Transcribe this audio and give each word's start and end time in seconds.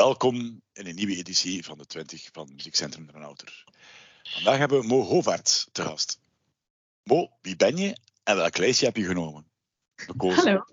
Welkom 0.00 0.62
in 0.72 0.86
een 0.86 0.94
nieuwe 0.94 1.16
editie 1.16 1.64
van 1.64 1.78
de 1.78 1.86
20 1.86 2.28
van 2.32 2.48
Muziekcentrum 2.54 3.08
Renouter. 3.12 3.64
Vandaag 4.22 4.58
hebben 4.58 4.80
we 4.80 4.86
Mo 4.86 5.02
Hovaert 5.02 5.68
te 5.72 5.82
gast. 5.82 6.20
Mo, 7.04 7.28
wie 7.42 7.56
ben 7.56 7.76
je 7.76 7.96
en 8.22 8.36
welk 8.36 8.58
lijstje 8.58 8.86
heb 8.86 8.96
je 8.96 9.04
genomen? 9.04 9.44
Hallo. 10.16 10.64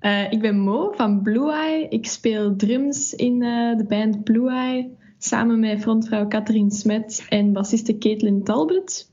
uh, 0.00 0.32
ik 0.34 0.40
ben 0.40 0.58
Mo 0.58 0.92
van 0.92 1.22
Blue 1.22 1.52
Eye. 1.52 1.88
Ik 1.88 2.06
speel 2.06 2.56
drums 2.56 3.14
in 3.14 3.42
uh, 3.42 3.76
de 3.76 3.84
band 3.88 4.24
Blue 4.24 4.50
Eye 4.50 4.96
samen 5.18 5.60
met 5.60 5.80
frontvrouw 5.80 6.28
Catherine 6.28 6.72
Smet 6.72 7.26
en 7.28 7.52
bassiste 7.52 7.98
Caitlin 7.98 8.44
Talbot. 8.44 9.10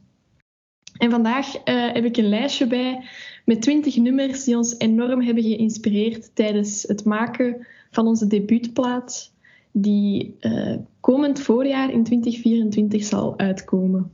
En 1.04 1.10
vandaag 1.10 1.56
uh, 1.56 1.94
heb 1.94 2.06
ik 2.06 2.18
een 2.18 2.30
lijstje 2.30 2.68
bij 2.68 3.10
met 3.46 3.62
20 3.62 3.96
nummers 3.96 4.44
die 4.44 4.58
ons 4.58 4.76
enorm 4.78 5.22
hebben 5.22 5.44
geïnspireerd 5.44 6.36
tijdens 6.36 6.84
het 6.84 7.06
maken 7.06 7.68
van 7.92 8.08
onze 8.08 8.28
debuutplaat, 8.28 9.32
die 9.72 10.38
uh, 10.40 10.78
komend 11.00 11.42
voorjaar 11.42 11.92
in 11.92 12.04
2024 12.04 13.04
zal 13.04 13.38
uitkomen. 13.38 14.12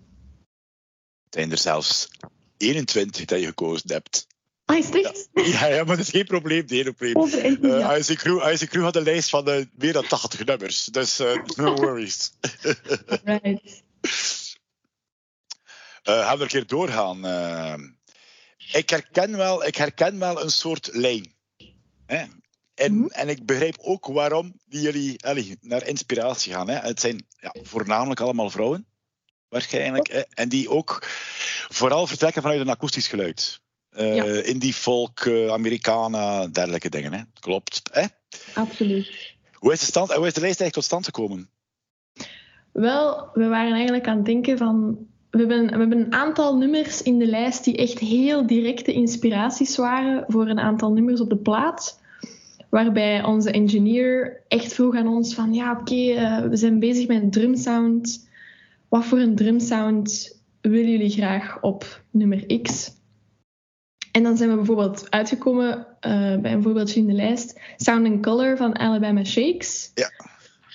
Zijn 1.30 1.52
er 1.52 1.58
zelfs 1.58 2.10
21 2.58 3.26
dat 3.26 3.40
je 3.40 3.46
gekozen 3.46 3.92
hebt? 3.92 4.28
Ah, 4.66 4.78
is 4.78 4.90
het 4.90 5.30
Ja, 5.34 5.68
ja, 5.68 5.84
maar 5.84 5.96
dat 5.98 6.06
is 6.06 6.10
geen 6.10 6.26
probleem. 6.26 6.64
Geen 6.68 6.84
probleem. 6.84 7.18
Uh, 7.62 7.96
Isaac, 8.00 8.70
Crew, 8.70 8.84
had 8.84 8.96
een 8.96 9.04
lijst 9.04 9.30
van 9.30 9.50
uh, 9.50 9.66
meer 9.78 9.94
dan 9.94 10.08
80 10.08 10.46
nummers. 10.46 10.86
Dus 10.86 11.22
no 11.56 11.74
worries. 11.74 12.32
right. 13.24 13.84
Gaan 16.10 16.38
we 16.38 16.38
er 16.38 16.42
een 16.42 16.48
keer 16.48 16.68
doorgaan. 16.68 17.18
ik, 18.72 18.90
herken 18.90 19.38
wel, 19.38 19.66
ik 19.66 19.76
herken 19.76 20.20
wel 20.20 20.44
een 20.44 20.52
soort 20.52 20.90
lijn. 20.92 21.34
Hè? 22.06 22.26
En, 22.80 22.94
mm 22.94 23.00
-hmm. 23.00 23.10
en 23.10 23.30
ik 23.30 23.46
begrijp 23.46 23.78
ook 23.80 24.06
waarom 24.06 24.54
die 24.66 24.82
jullie 24.82 25.26
allee, 25.26 25.58
naar 25.62 25.88
inspiratie 25.88 26.54
gaan. 26.54 26.70
Hè. 26.70 26.76
Het 26.76 27.00
zijn 27.00 27.26
ja, 27.40 27.56
voornamelijk 27.62 28.20
allemaal 28.20 28.50
vrouwen, 28.50 28.88
waarschijnlijk. 29.50 30.12
Hè. 30.12 30.20
En 30.20 30.50
die 30.50 30.70
ook 30.70 31.08
vooral 31.70 32.08
vertrekken 32.08 32.42
vanuit 32.42 32.60
een 32.60 32.70
akoestisch 32.70 33.08
geluid. 33.08 33.62
Uh, 33.92 34.16
ja. 34.16 34.24
Indie 34.26 34.74
folk, 34.74 35.26
uh, 35.26 35.52
Americana, 35.52 36.48
dergelijke 36.48 36.90
dingen. 36.90 37.14
Hè. 37.14 37.22
Klopt. 37.40 37.82
Hè? 37.92 38.06
Absoluut. 38.54 39.36
Hoe 39.54 39.72
is, 39.72 39.80
de 39.80 39.86
stand, 39.86 40.14
hoe 40.14 40.28
is 40.28 40.34
de 40.34 40.42
lijst 40.42 40.62
eigenlijk 40.62 40.74
tot 40.74 40.84
stand 40.84 41.06
gekomen? 41.06 41.50
Wel, 42.72 43.30
we 43.34 43.48
waren 43.48 43.74
eigenlijk 43.74 44.08
aan 44.08 44.16
het 44.18 44.26
denken 44.26 44.58
van. 44.58 45.08
We 45.30 45.38
hebben, 45.38 45.66
we 45.66 45.78
hebben 45.78 46.00
een 46.00 46.14
aantal 46.14 46.58
nummers 46.58 47.02
in 47.02 47.20
de 47.20 47.26
lijst 47.26 47.64
die 47.64 47.78
echt 47.78 48.00
heel 48.00 48.48
directe 48.48 48.94
inspiraties 48.94 49.78
waren 49.78 50.24
voor 50.28 50.48
een 50.48 50.60
aantal 50.60 50.92
nummers 50.92 51.22
op 51.22 51.30
de 51.30 51.38
plaat. 51.38 52.02
Waarbij 52.70 53.24
onze 53.24 53.52
engineer 53.52 54.42
echt 54.48 54.74
vroeg 54.74 54.96
aan 54.96 55.08
ons 55.08 55.34
van 55.34 55.54
ja 55.54 55.72
oké, 55.80 55.96
uh, 55.96 56.42
we 56.42 56.56
zijn 56.56 56.80
bezig 56.80 57.08
met 57.08 57.22
een 57.22 57.32
drumsound. 57.32 58.30
Wat 58.88 59.06
voor 59.06 59.20
een 59.20 59.36
drumsound 59.36 60.38
willen 60.62 60.92
jullie 60.92 61.10
graag 61.10 61.62
op 61.62 62.04
nummer 62.12 62.62
X? 62.62 62.98
En 64.12 64.24
dan 64.24 64.38
zijn 64.38 64.50
we 64.50 64.56
bijvoorbeeld 64.56 65.08
uitgekomen 65.10 65.78
uh, 65.78 66.38
bij 66.38 66.54
een 66.54 66.64
voorbeeldje 66.64 67.00
in 67.00 67.08
de 67.08 67.14
lijst. 67.14 67.60
Sound 67.78 68.08
and 68.08 68.22
Color 68.22 68.58
van 68.58 68.78
Alabama 68.78 69.24
Shakes. 69.24 69.92
Ja. 69.94 70.12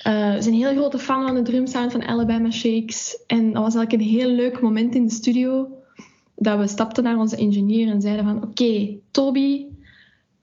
We 0.05 0.37
zijn 0.39 0.55
een 0.55 0.61
heel 0.61 0.75
grote 0.75 0.99
fan 0.99 1.27
van 1.27 1.35
de 1.35 1.43
drumsound 1.43 1.93
van 1.93 2.07
Alabama 2.07 2.51
Shakes. 2.51 3.23
En 3.27 3.53
dat 3.53 3.63
was 3.63 3.75
eigenlijk 3.75 3.93
een 3.93 4.19
heel 4.19 4.31
leuk 4.31 4.61
moment 4.61 4.95
in 4.95 5.05
de 5.07 5.13
studio. 5.13 5.69
Dat 6.37 6.59
we 6.59 6.67
stapten 6.67 7.05
naar 7.05 7.19
onze 7.19 7.37
engineer 7.37 7.89
en 7.89 8.01
zeiden 8.01 8.25
van... 8.25 8.43
Oké, 8.43 8.99
Toby, 9.11 9.67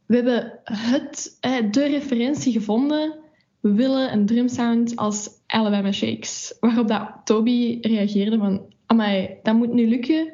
we 0.06 0.16
hebben 0.16 0.60
het, 0.64 1.38
de 1.72 1.86
referentie 1.86 2.52
gevonden. 2.52 3.20
We 3.60 3.74
willen 3.74 4.14
een 4.14 4.26
drumsound 4.26 4.96
als 4.96 5.30
Alabama 5.48 5.92
Shakes. 5.92 6.58
Waarop 6.60 6.88
dat 6.88 7.12
Toby 7.24 7.78
reageerde 7.82 8.38
van... 8.38 8.62
Amai, 8.86 9.30
dat 9.44 9.56
moet 9.56 9.74
nu 9.74 9.88
lukken. 9.88 10.34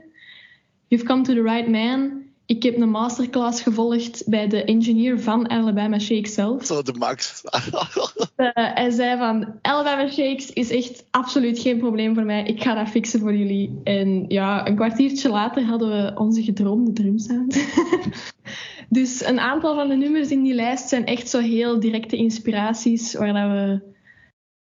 You've 0.87 1.05
come 1.05 1.23
to 1.23 1.33
the 1.33 1.41
right 1.41 1.67
man. 1.67 2.23
Ik 2.47 2.63
heb 2.63 2.77
een 2.77 2.89
masterclass 2.89 3.61
gevolgd 3.61 4.23
bij 4.25 4.47
de 4.47 4.63
engineer 4.63 5.19
van 5.19 5.49
Alabama 5.49 5.99
Shakes 5.99 6.33
zelf. 6.33 6.65
Zo, 6.65 6.81
de 6.81 6.93
max. 6.93 7.43
uh, 8.35 8.49
hij 8.75 8.89
zei 8.89 9.17
van, 9.17 9.59
Alabama 9.61 10.09
Shakes 10.09 10.53
is 10.53 10.69
echt 10.69 11.05
absoluut 11.11 11.59
geen 11.59 11.77
probleem 11.77 12.13
voor 12.13 12.23
mij. 12.23 12.43
Ik 12.43 12.63
ga 12.63 12.73
dat 12.73 12.87
fixen 12.87 13.19
voor 13.19 13.35
jullie. 13.35 13.79
En 13.83 14.25
ja, 14.27 14.67
een 14.67 14.75
kwartiertje 14.75 15.29
later 15.29 15.63
hadden 15.63 15.89
we 15.89 16.19
onze 16.19 16.43
gedroomde 16.43 16.93
drumsound. 16.93 17.65
dus 18.89 19.25
een 19.25 19.39
aantal 19.39 19.75
van 19.75 19.87
de 19.87 19.95
nummers 19.95 20.29
in 20.29 20.43
die 20.43 20.53
lijst 20.53 20.89
zijn 20.89 21.05
echt 21.05 21.29
zo 21.29 21.39
heel 21.39 21.79
directe 21.79 22.15
inspiraties, 22.15 23.13
waar 23.13 23.33
dat 23.33 23.51
we 23.51 23.81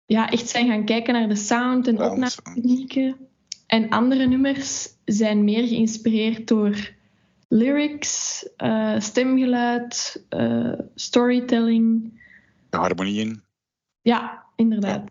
ja, 0.06 0.30
echt 0.30 0.48
zijn 0.48 0.68
gaan 0.68 0.84
kijken 0.84 1.14
naar 1.14 1.28
de 1.28 1.36
sound 1.36 1.86
en 1.86 2.02
opnametechnieken. 2.02 3.16
En 3.66 3.88
andere 3.88 4.26
nummers 4.26 4.88
zijn 5.04 5.44
meer 5.44 5.66
geïnspireerd 5.66 6.48
door 6.48 6.98
lyrics, 7.50 8.46
uh, 8.58 9.00
stemgeluid, 9.00 10.24
uh, 10.30 10.72
storytelling. 10.94 12.20
De 12.70 12.76
harmonieën. 12.76 13.42
Ja, 14.02 14.44
inderdaad. 14.56 15.10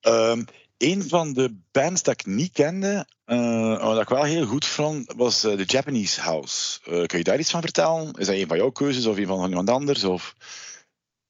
Ja. 0.00 0.30
Um, 0.30 0.44
een 0.78 1.02
van 1.02 1.32
de 1.32 1.54
bands 1.70 2.02
dat 2.02 2.20
ik 2.20 2.26
niet 2.26 2.52
kende, 2.52 3.06
uh, 3.26 3.82
wat 3.82 4.00
ik 4.00 4.08
wel 4.08 4.22
heel 4.22 4.46
goed 4.46 4.66
vond, 4.66 5.12
was 5.16 5.40
The 5.40 5.64
Japanese 5.66 6.20
House. 6.20 6.80
kun 7.06 7.18
je 7.18 7.24
daar 7.24 7.38
iets 7.38 7.50
van 7.50 7.60
vertellen? 7.60 8.12
Is 8.12 8.26
dat 8.26 8.36
een 8.36 8.46
van 8.46 8.56
jouw 8.56 8.70
keuzes 8.70 9.06
of 9.06 9.16
een 9.16 9.26
van 9.26 9.48
iemand 9.48 9.70
anders? 9.70 10.04
Of? 10.04 10.36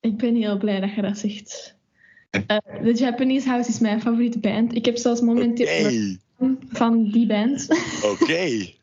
Ik 0.01 0.17
ben 0.17 0.35
heel 0.35 0.59
blij 0.59 0.81
dat 0.81 0.95
je 0.95 1.03
dat 1.03 1.19
zegt. 1.19 1.77
The 2.31 2.93
Japanese 2.95 3.49
House 3.49 3.69
is 3.69 3.79
mijn 3.79 4.01
favoriete 4.01 4.39
band. 4.39 4.75
Ik 4.75 4.85
heb 4.85 4.97
zelfs 4.97 5.21
momenteel 5.21 5.67
okay. 5.67 6.19
van 6.69 7.11
die 7.11 7.27
band. 7.27 7.67
Oké. 8.03 8.23
Okay. 8.23 8.77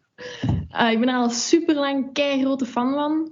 Uh, 0.72 0.92
ik 0.92 1.00
ben 1.00 1.10
er 1.10 1.16
al 1.16 1.30
super 1.30 1.76
lang 1.76 2.14
kei 2.14 2.42
grote 2.42 2.66
fan 2.66 2.94
van. 2.94 3.32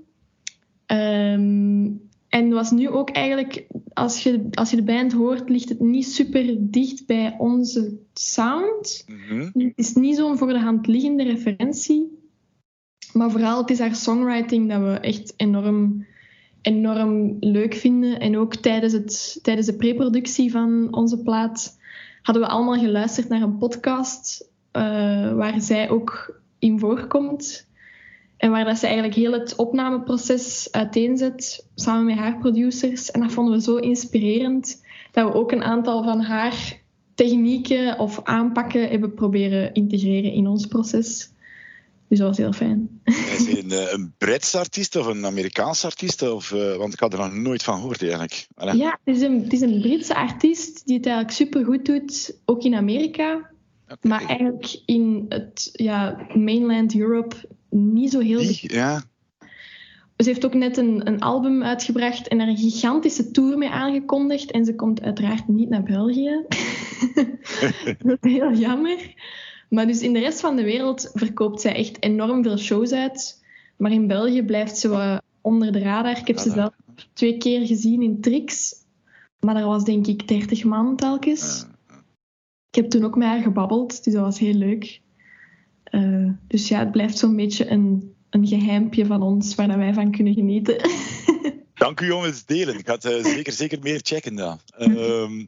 Um, 0.97 2.07
en 2.29 2.49
was 2.49 2.71
nu 2.71 2.89
ook 2.89 3.09
eigenlijk, 3.09 3.67
als 3.93 4.23
je, 4.23 4.47
als 4.51 4.69
je 4.69 4.75
de 4.75 4.83
band 4.83 5.13
hoort, 5.13 5.49
ligt 5.49 5.69
het 5.69 5.79
niet 5.79 6.07
super 6.07 6.55
dicht 6.59 7.05
bij 7.05 7.35
onze 7.37 7.97
sound. 8.13 9.05
Mm 9.07 9.19
-hmm. 9.27 9.51
Het 9.53 9.73
is 9.75 9.93
niet 9.93 10.15
zo'n 10.15 10.37
voor 10.37 10.47
de 10.47 10.59
hand 10.59 10.87
liggende 10.87 11.23
referentie. 11.23 12.17
Maar 13.13 13.31
vooral, 13.31 13.61
het 13.61 13.69
is 13.69 13.79
haar 13.79 13.95
songwriting 13.95 14.69
dat 14.69 14.81
we 14.81 14.99
echt 14.99 15.33
enorm, 15.37 16.05
enorm 16.61 17.37
leuk 17.39 17.73
vinden. 17.73 18.19
En 18.19 18.37
ook 18.37 18.55
tijdens, 18.55 18.93
het, 18.93 19.39
tijdens 19.41 19.67
de 19.67 19.75
preproductie 19.75 20.51
van 20.51 20.87
onze 20.93 21.21
plaat 21.21 21.79
hadden 22.21 22.43
we 22.43 22.49
allemaal 22.49 22.79
geluisterd 22.79 23.29
naar 23.29 23.41
een 23.41 23.57
podcast 23.57 24.49
uh, 24.73 25.33
waar 25.33 25.61
zij 25.61 25.89
ook 25.89 26.41
in 26.59 26.79
voorkomt. 26.79 27.67
En 28.37 28.51
waar 28.51 28.65
dat 28.65 28.77
ze 28.77 28.85
eigenlijk 28.85 29.15
heel 29.15 29.31
het 29.31 29.55
opnameproces 29.55 30.67
uiteenzet 30.71 31.65
samen 31.75 32.05
met 32.05 32.15
haar 32.15 32.37
producers. 32.37 33.11
En 33.11 33.21
dat 33.21 33.31
vonden 33.31 33.53
we 33.53 33.61
zo 33.61 33.75
inspirerend 33.75 34.83
dat 35.11 35.27
we 35.27 35.33
ook 35.33 35.51
een 35.51 35.63
aantal 35.63 36.03
van 36.03 36.21
haar 36.21 36.81
technieken 37.15 37.99
of 37.99 38.19
aanpakken 38.23 38.89
hebben 38.89 39.13
proberen 39.13 39.73
integreren 39.73 40.31
in 40.31 40.47
ons 40.47 40.65
proces. 40.65 41.31
Dus 42.07 42.17
dat 42.17 42.27
was 42.27 42.37
heel 42.37 42.53
fijn. 42.53 43.01
Is 43.03 43.45
hij 43.45 43.57
een, 43.57 43.71
eh, 43.71 43.91
een 43.91 44.13
Britse 44.17 44.57
artiest 44.57 44.95
of 44.95 45.05
een 45.05 45.25
Amerikaanse 45.25 45.85
artiest? 45.85 46.21
Of, 46.21 46.51
uh, 46.51 46.75
want 46.75 46.93
ik 46.93 46.99
had 46.99 47.13
er 47.13 47.19
nog 47.19 47.33
nooit 47.33 47.63
van 47.63 47.75
gehoord 47.75 48.01
eigenlijk. 48.01 48.47
Allee. 48.55 48.77
Ja, 48.77 48.99
het 49.03 49.15
is, 49.15 49.21
een, 49.21 49.43
het 49.43 49.53
is 49.53 49.61
een 49.61 49.81
Britse 49.81 50.15
artiest 50.15 50.85
die 50.85 50.97
het 50.97 51.05
eigenlijk 51.05 51.35
super 51.35 51.65
goed 51.65 51.85
doet, 51.85 52.35
ook 52.45 52.63
in 52.63 52.75
Amerika. 52.75 53.51
Okay. 53.89 54.11
Maar 54.11 54.25
eigenlijk 54.25 54.81
in 54.85 55.25
het 55.29 55.69
ja, 55.73 56.27
mainland 56.33 56.95
Europe 56.95 57.35
niet 57.69 58.11
zo 58.11 58.19
heel... 58.19 58.39
Die, 58.39 58.73
ja. 58.73 59.03
Ze 60.17 60.29
heeft 60.29 60.45
ook 60.45 60.53
net 60.53 60.77
een, 60.77 61.07
een 61.07 61.19
album 61.19 61.63
uitgebracht 61.63 62.27
en 62.27 62.39
er 62.39 62.47
een 62.47 62.57
gigantische 62.57 63.31
tour 63.31 63.57
mee 63.57 63.69
aangekondigd. 63.69 64.51
En 64.51 64.65
ze 64.65 64.75
komt 64.75 65.01
uiteraard 65.01 65.47
niet 65.47 65.69
naar 65.69 65.83
België. 65.83 66.45
dat 68.03 68.17
is 68.21 68.31
heel 68.31 68.53
jammer. 68.53 69.13
Maar 69.69 69.87
dus 69.87 70.01
in 70.01 70.13
de 70.13 70.19
rest 70.19 70.39
van 70.39 70.55
de 70.55 70.63
wereld 70.63 71.11
verkoopt 71.13 71.61
zij 71.61 71.75
echt 71.75 72.03
enorm 72.03 72.43
veel 72.43 72.57
shows 72.57 72.91
uit. 72.91 73.43
Maar 73.77 73.91
in 73.91 74.07
België 74.07 74.43
blijft 74.43 74.77
ze 74.77 74.87
wat 74.87 75.21
onder 75.41 75.71
de 75.71 75.79
radar. 75.79 76.17
Ik 76.17 76.27
heb 76.27 76.37
ze 76.37 76.49
zelf 76.49 76.73
twee 77.13 77.37
keer 77.37 77.67
gezien 77.67 78.01
in 78.01 78.21
Trix. 78.21 78.73
Maar 79.39 79.55
er 79.55 79.65
was 79.65 79.83
denk 79.83 80.07
ik 80.07 80.27
30 80.27 80.63
man 80.63 80.95
telkens. 80.95 81.65
Heb 82.77 82.89
toen 82.89 83.03
ook 83.03 83.15
met 83.15 83.27
haar 83.27 83.41
gebabbeld, 83.41 84.03
dus 84.03 84.13
dat 84.13 84.23
was 84.23 84.39
heel 84.39 84.53
leuk. 84.53 85.01
Uh, 85.91 86.31
dus 86.47 86.67
ja, 86.67 86.79
het 86.79 86.91
blijft 86.91 87.17
zo'n 87.17 87.35
beetje 87.35 87.69
een, 87.69 88.15
een 88.29 88.47
geheimpje 88.47 89.05
van 89.05 89.21
ons 89.21 89.55
waar 89.55 89.77
wij 89.77 89.93
van 89.93 90.11
kunnen 90.11 90.33
genieten. 90.33 90.75
Dank 91.73 92.01
u 92.01 92.11
om 92.11 92.23
het 92.23 92.47
delen. 92.47 92.77
Ik 92.77 92.87
ga 92.87 92.93
het 92.93 93.05
uh, 93.05 93.23
zeker, 93.23 93.53
zeker 93.53 93.79
meer 93.81 93.99
checken 94.03 94.35
dan. 94.35 94.59
Uh, 94.79 95.45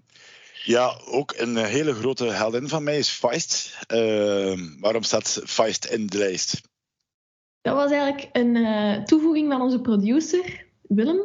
ja, 0.64 1.00
ook 1.06 1.34
een 1.38 1.58
hele 1.58 1.94
grote 1.94 2.26
heldin 2.26 2.68
van 2.68 2.84
mij 2.84 2.98
is 2.98 3.10
Feist. 3.10 3.78
Ehm, 3.88 4.80
waarom 4.80 5.04
staat 5.04 5.42
Feist 5.46 5.86
in 5.86 6.08
de 6.08 6.18
lijst? 6.18 6.62
Dat 7.62 7.76
was 7.76 7.92
eigenlijk 7.92 8.30
een 8.32 9.06
toevoeging 9.06 9.52
van 9.52 9.62
onze 9.62 9.82
producer, 9.82 10.66
Willem. 10.82 11.20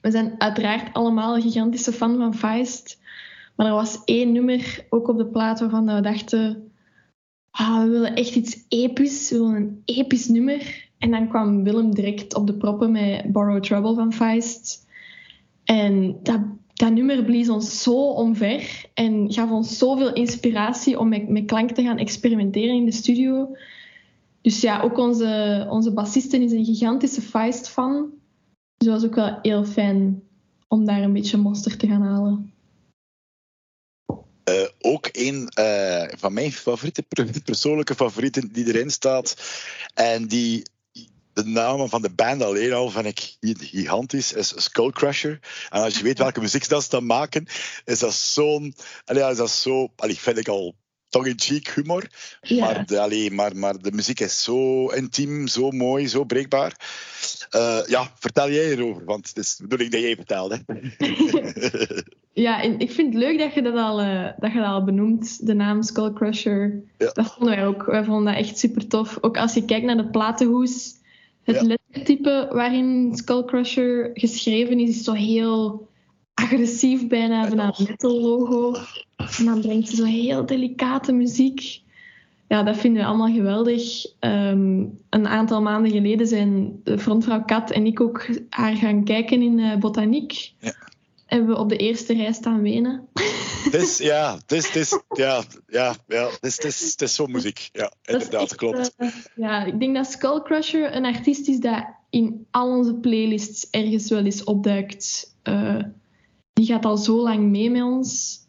we 0.00 0.10
zijn 0.10 0.34
uiteraard 0.38 0.94
allemaal 0.94 1.36
een 1.36 1.42
gigantische 1.42 1.92
fan 1.92 2.16
van 2.16 2.34
Feist. 2.34 2.98
Maar 3.56 3.66
er 3.66 3.72
was 3.72 4.04
één 4.04 4.32
nummer, 4.32 4.86
ook 4.88 5.08
op 5.08 5.16
de 5.16 5.26
plaat, 5.26 5.60
waarvan 5.60 5.94
we 5.94 6.00
dachten... 6.00 6.70
Ah, 7.50 7.82
we 7.82 7.88
willen 7.88 8.14
echt 8.14 8.34
iets 8.34 8.64
episch. 8.68 9.30
We 9.30 9.38
willen 9.38 9.54
een 9.54 9.82
episch 9.84 10.28
nummer. 10.28 10.88
En 10.98 11.10
dan 11.10 11.28
kwam 11.28 11.64
Willem 11.64 11.94
direct 11.94 12.34
op 12.34 12.46
de 12.46 12.54
proppen 12.54 12.92
met 12.92 13.32
Borrow 13.32 13.62
Trouble 13.62 13.94
van 13.94 14.12
Feist. 14.12 14.86
En 15.64 16.16
dat, 16.22 16.40
dat 16.74 16.92
nummer 16.92 17.24
blies 17.24 17.48
ons 17.48 17.82
zo 17.82 18.10
omver 18.10 18.84
en 18.94 19.32
gaf 19.32 19.50
ons 19.50 19.78
zoveel 19.78 20.12
inspiratie 20.12 20.98
om 20.98 21.08
met, 21.08 21.28
met 21.28 21.44
klank 21.44 21.70
te 21.70 21.82
gaan 21.82 21.98
experimenteren 21.98 22.74
in 22.74 22.84
de 22.84 22.92
studio. 22.92 23.56
Dus 24.40 24.60
ja, 24.60 24.80
ook 24.80 24.98
onze, 24.98 25.66
onze 25.70 25.92
bassisten 25.92 26.42
is 26.42 26.52
een 26.52 26.64
gigantische 26.64 27.20
Feist-fan. 27.20 28.10
Dus 28.76 28.88
het 28.88 29.00
was 29.00 29.04
ook 29.04 29.14
wel 29.14 29.38
heel 29.42 29.64
fijn 29.64 30.22
om 30.68 30.84
daar 30.84 31.02
een 31.02 31.12
beetje 31.12 31.36
monster 31.36 31.76
te 31.76 31.86
gaan 31.86 32.02
halen. 32.02 32.52
Uh, 34.50 34.66
ook 34.80 35.08
een 35.12 35.52
uh, 35.58 36.04
van 36.18 36.32
mijn 36.32 36.52
favoriete, 36.52 37.04
persoonlijke 37.44 37.94
favorieten 37.94 38.52
die 38.52 38.66
erin 38.66 38.90
staat. 38.90 39.36
En 39.94 40.26
die 40.26 40.62
de 41.32 41.44
namen 41.44 41.88
van 41.88 42.02
de 42.02 42.10
band 42.10 42.42
alleen 42.42 42.72
al 42.72 42.90
vind 42.90 43.06
ik 43.06 43.36
gigantisch, 43.40 44.32
is 44.32 44.52
Skullcrusher. 44.56 45.40
En 45.70 45.82
als 45.82 45.96
je 45.96 46.02
weet 46.02 46.18
welke 46.18 46.40
muziek 46.40 46.64
ze 46.64 46.86
dan 46.88 47.06
maken, 47.06 47.46
is 47.84 47.98
dat 47.98 48.14
zo'n... 48.14 48.74
Ja, 49.04 49.28
is 49.28 49.36
dat 49.36 49.50
zo... 49.50 49.92
Allee, 49.96 50.18
vind 50.18 50.38
ik 50.38 50.48
al 50.48 50.74
tongue-in-cheek 51.08 51.68
humor. 51.68 52.06
Ja. 52.40 52.64
Maar, 52.64 52.86
de, 52.86 53.00
allee, 53.00 53.30
maar, 53.30 53.56
maar 53.56 53.78
de 53.78 53.92
muziek 53.92 54.20
is 54.20 54.42
zo 54.42 54.86
intiem, 54.86 55.46
zo 55.46 55.70
mooi, 55.70 56.08
zo 56.08 56.24
breekbaar. 56.24 56.76
Uh, 57.56 57.78
ja, 57.86 58.10
vertel 58.18 58.50
jij 58.50 58.70
erover, 58.70 59.04
want 59.04 59.28
het 59.28 59.36
is 59.36 59.56
de 59.56 59.62
bedoeling 59.62 59.90
dat 59.90 60.00
jij 60.00 60.16
vertelt. 60.16 60.52
Hè. 60.52 60.76
ja, 62.46 62.62
en 62.62 62.78
ik 62.78 62.90
vind 62.90 63.14
het 63.14 63.22
leuk 63.22 63.38
dat 63.38 63.54
je 63.54 63.62
dat 63.62 63.76
al, 63.76 64.02
uh, 64.02 64.28
dat 64.38 64.52
je 64.52 64.58
dat 64.58 64.66
al 64.66 64.84
benoemt, 64.84 65.46
de 65.46 65.54
naam 65.54 65.82
Skullcrusher. 65.82 66.82
Ja. 66.98 67.10
Dat 67.12 67.32
vonden 67.32 67.56
wij 67.56 67.66
ook. 67.66 67.84
Wij 67.84 68.04
vonden 68.04 68.34
dat 68.34 68.42
echt 68.42 68.58
super 68.58 68.86
tof. 68.86 69.18
Ook 69.20 69.38
als 69.38 69.54
je 69.54 69.64
kijkt 69.64 69.86
naar 69.86 69.96
de 69.96 70.10
platenhoes 70.10 70.94
het 71.46 71.56
ja. 71.56 71.62
lettertype 71.62 72.48
waarin 72.52 73.12
Skullcrusher 73.14 74.10
geschreven 74.14 74.80
is, 74.80 74.88
is 74.88 75.04
zo 75.04 75.12
heel 75.12 75.88
agressief 76.36 77.06
bijna, 77.06 77.48
van 77.48 77.58
een 77.58 77.72
metal 77.88 78.20
logo. 78.20 78.74
En 79.38 79.44
dan 79.44 79.60
brengt 79.60 79.88
ze 79.88 79.96
zo 79.96 80.04
heel 80.04 80.46
delicate 80.46 81.12
muziek. 81.12 81.80
Ja, 82.48 82.62
dat 82.62 82.76
vinden 82.76 83.02
we 83.02 83.08
allemaal 83.08 83.32
geweldig. 83.32 84.06
Um, 84.20 84.98
een 85.10 85.26
aantal 85.26 85.62
maanden 85.62 85.90
geleden 85.90 86.26
zijn 86.26 86.80
de 86.84 86.98
frontvrouw 86.98 87.44
Kat 87.44 87.70
en 87.70 87.86
ik 87.86 88.00
ook 88.00 88.26
haar 88.48 88.76
gaan 88.76 89.04
kijken 89.04 89.42
in 89.42 89.58
uh, 89.58 89.76
Botaniek. 89.76 90.52
Ja. 90.60 90.74
Hebben 91.26 91.48
we 91.48 91.58
op 91.58 91.68
de 91.68 91.76
eerste 91.76 92.14
rij 92.14 92.32
staan 92.32 92.62
wenen. 92.62 93.08
Dus 93.70 93.98
ja, 93.98 94.38
dus, 94.46 94.72
dus, 94.72 95.00
ja, 95.08 95.42
ja, 95.66 95.94
ja, 96.08 96.28
dus, 96.40 96.56
dus, 96.56 96.96
is 96.96 97.14
zo 97.14 97.26
muziek. 97.26 97.68
Ja, 97.72 97.92
inderdaad, 98.02 98.54
klopt. 98.54 98.94
Uh, 98.98 99.08
ja, 99.36 99.64
ik 99.64 99.80
denk 99.80 99.94
dat 99.94 100.06
Skullcrusher 100.06 100.94
een 100.94 101.04
artiest 101.04 101.48
is 101.48 101.60
dat 101.60 101.84
in 102.10 102.46
al 102.50 102.76
onze 102.76 102.94
playlists 102.94 103.70
ergens 103.70 104.08
wel 104.08 104.24
eens 104.24 104.44
opduikt. 104.44 105.34
Uh, 105.44 105.82
die 106.56 106.66
gaat 106.66 106.84
al 106.84 106.96
zo 106.96 107.22
lang 107.22 107.50
mee 107.50 107.70
met 107.70 107.82
ons. 107.82 108.40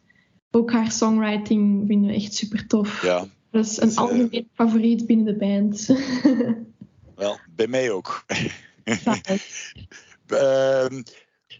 Ook 0.52 0.72
haar 0.72 0.92
songwriting 0.92 1.88
vinden 1.88 2.10
we 2.10 2.16
echt 2.16 2.34
super 2.34 2.68
tof. 2.68 3.02
Ja. 3.02 3.28
Dat 3.52 3.66
is 3.66 3.82
een 3.82 3.96
algemeen 3.96 4.36
uh, 4.36 4.42
favoriet 4.54 5.06
binnen 5.06 5.26
de 5.26 5.36
band. 5.38 5.88
wel, 7.16 7.40
bij 7.56 7.68
mij 7.68 7.92
ook. 7.92 8.26
uh, 10.28 10.86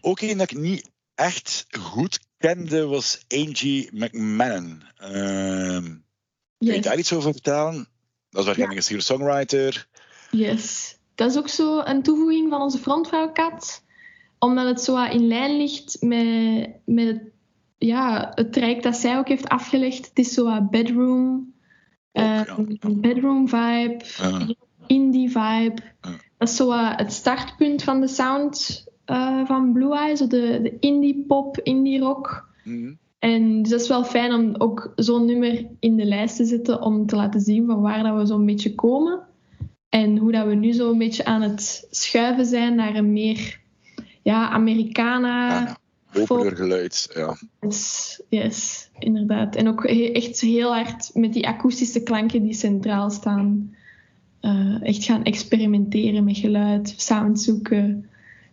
ook 0.00 0.20
een 0.20 0.38
dat 0.38 0.50
ik 0.50 0.58
niet 0.58 0.90
echt 1.14 1.66
goed 1.78 2.20
kende 2.38 2.86
was 2.86 3.24
Angie 3.28 3.88
McMahon. 3.92 4.82
Uh, 5.02 5.78
Kun 6.58 6.74
je 6.74 6.80
daar 6.80 6.98
iets 6.98 7.12
over 7.12 7.32
vertellen? 7.32 7.88
Dat 8.30 8.40
is 8.40 8.44
waarschijnlijk 8.46 8.70
ja. 8.70 8.76
een 8.76 8.82
singer-songwriter. 8.82 9.88
Yes. 10.30 10.96
Dat 11.14 11.30
is 11.30 11.36
ook 11.36 11.48
zo 11.48 11.80
een 11.80 12.02
toevoeging 12.02 12.50
van 12.50 12.60
onze 12.60 12.78
frontvrouw 12.78 13.32
Kat. 13.32 13.82
Omdat 14.38 14.66
het 14.66 14.80
zo 14.80 15.04
in 15.04 15.26
lijn 15.26 15.56
ligt 15.56 15.96
met, 16.00 16.70
met 16.84 17.06
het, 17.06 17.22
ja, 17.78 18.32
het 18.34 18.52
traject 18.52 18.82
dat 18.82 18.96
zij 18.96 19.18
ook 19.18 19.28
heeft 19.28 19.48
afgelegd. 19.48 20.08
Het 20.08 20.18
is 20.18 20.34
zo 20.34 20.62
bedroom, 20.70 21.52
ook, 22.12 22.24
uh, 22.24 22.40
ja. 22.80 22.90
bedroom 22.90 23.48
vibe, 23.48 24.04
uh. 24.20 24.48
indie 24.86 25.30
vibe. 25.30 25.82
Dat 26.38 26.48
is 26.48 26.56
zo 26.56 26.72
het 26.72 27.12
startpunt 27.12 27.82
van 27.82 28.00
de 28.00 28.08
sound 28.08 28.86
uh, 29.06 29.46
van 29.46 29.72
Blue 29.72 29.96
Eye, 29.96 30.16
zo 30.16 30.26
de, 30.26 30.60
de 30.62 30.76
indie 30.80 31.24
pop, 31.26 31.58
indie 31.58 32.00
rock. 32.00 32.48
Mhm. 32.64 32.92
En 33.18 33.62
dus 33.62 33.70
dat 33.70 33.80
is 33.80 33.88
wel 33.88 34.04
fijn 34.04 34.32
om 34.32 34.54
ook 34.58 34.92
zo'n 34.96 35.24
nummer 35.24 35.66
in 35.80 35.96
de 35.96 36.04
lijst 36.04 36.36
te 36.36 36.44
zetten 36.44 36.82
om 36.82 37.06
te 37.06 37.16
laten 37.16 37.40
zien 37.40 37.66
van 37.66 37.80
waar 37.80 38.02
dat 38.02 38.16
we 38.16 38.26
zo'n 38.26 38.46
beetje 38.46 38.74
komen. 38.74 39.20
En 39.88 40.16
hoe 40.16 40.32
dat 40.32 40.46
we 40.46 40.54
nu 40.54 40.72
zo'n 40.72 40.98
beetje 40.98 41.24
aan 41.24 41.42
het 41.42 41.86
schuiven 41.90 42.46
zijn 42.46 42.74
naar 42.74 42.94
een 42.94 43.12
meer 43.12 43.60
ja, 44.28 44.48
Americana. 44.48 45.60
Ja, 45.60 45.78
opener 46.20 46.56
geluid, 46.56 47.10
ja. 47.14 47.36
Yes, 47.60 48.20
yes, 48.28 48.88
inderdaad. 48.98 49.56
En 49.56 49.68
ook 49.68 49.84
echt 49.84 50.40
heel 50.40 50.74
hard 50.74 51.10
met 51.14 51.32
die 51.32 51.46
akoestische 51.46 52.02
klanken 52.02 52.42
die 52.42 52.54
centraal 52.54 53.10
staan. 53.10 53.76
Uh, 54.40 54.82
echt 54.82 55.04
gaan 55.04 55.24
experimenteren 55.24 56.24
met 56.24 56.36
geluid, 56.36 56.94
sound 56.96 57.40
zoeken 57.40 58.08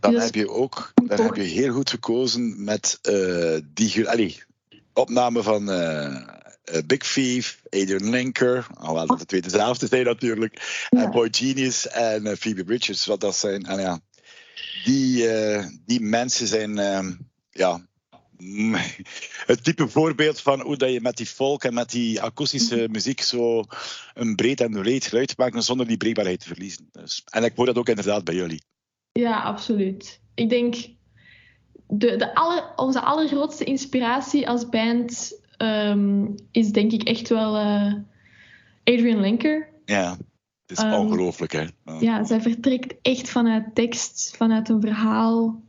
dan 0.06 0.14
dus- 0.14 0.24
heb 0.24 0.36
je 0.36 0.50
ook 0.50 0.94
dan 1.06 1.26
heb 1.26 1.36
je 1.36 1.42
heel 1.42 1.74
goed 1.74 1.90
gekozen 1.90 2.64
met 2.64 3.00
uh, 3.10 3.58
die 3.74 4.10
allee, 4.10 4.44
opname 4.94 5.44
van 5.44 5.70
uh, 5.70 6.18
Big 6.86 7.14
Thief, 7.14 7.62
Adrian 7.70 8.10
Linker, 8.10 8.68
alhoewel 8.78 9.08
dat 9.08 9.20
de 9.20 9.26
twee 9.26 9.42
dezelfde 9.42 9.88
zijn 9.88 10.06
natuurlijk, 10.06 10.86
en 10.90 11.12
Boy 11.12 11.28
Genius 11.32 11.88
en 11.88 12.38
Phoebe 12.38 12.64
Bridges, 12.64 13.06
wat 13.06 13.20
dat 13.20 13.36
zijn. 13.36 13.64
En 13.64 13.80
ja, 13.80 14.00
die, 14.86 15.28
die 15.86 16.02
mensen 16.02 16.48
zijn 16.48 16.78
ehm, 16.78 17.14
ja, 17.50 17.82
het 19.46 19.64
type 19.64 19.88
voorbeeld 19.88 20.42
van 20.42 20.62
hoe 20.62 20.78
dat 20.78 20.92
je 20.92 21.02
met 21.02 21.18
die 21.18 21.26
folk 21.26 21.64
en 21.64 21.74
met 21.74 21.90
die 21.90 22.22
akoestische 22.22 22.76
mhm. 22.76 22.92
muziek 22.92 23.22
zo 23.22 23.64
een 24.14 24.36
breed 24.36 24.62
en 24.62 24.72
breed 24.72 25.06
geluid 25.06 25.38
maakt 25.38 25.64
zonder 25.64 25.88
die 25.88 25.98
breekbaarheid 25.98 26.40
te 26.40 26.48
verliezen. 26.48 26.90
Dus, 26.92 27.24
en 27.30 27.44
ik 27.44 27.56
hoor 27.56 27.66
dat 27.66 27.78
ook 27.78 27.90
inderdaad 27.90 28.24
bij 28.24 28.36
jullie. 28.36 28.64
Ja, 29.12 29.42
absoluut. 29.42 30.20
Ik 30.34 30.50
denk, 30.50 30.76
de, 31.88 32.16
de 32.16 32.36
aller, 32.36 32.74
onze 32.76 33.02
allergrootste 33.02 33.64
inspiratie 33.64 34.50
als 34.50 34.70
band 34.70 35.40
um, 35.58 36.36
is 36.52 36.72
denk 36.72 36.92
ik 36.92 37.04
echt 37.04 37.30
wel 37.30 37.56
uh, 37.56 37.94
Adrian 38.84 39.20
Lenker. 39.20 39.70
Ja, 39.86 40.18
het 40.66 40.78
is 40.78 40.84
um, 40.84 40.94
ongelooflijk 40.94 41.52
hè. 41.52 41.66
Ja, 42.00 42.24
zij 42.24 42.42
vertrekt 42.42 42.96
echt 43.02 43.30
vanuit 43.30 43.76
tekst, 43.76 44.36
vanuit 44.38 44.70
een 44.70 44.82
verhaal. 44.82 45.64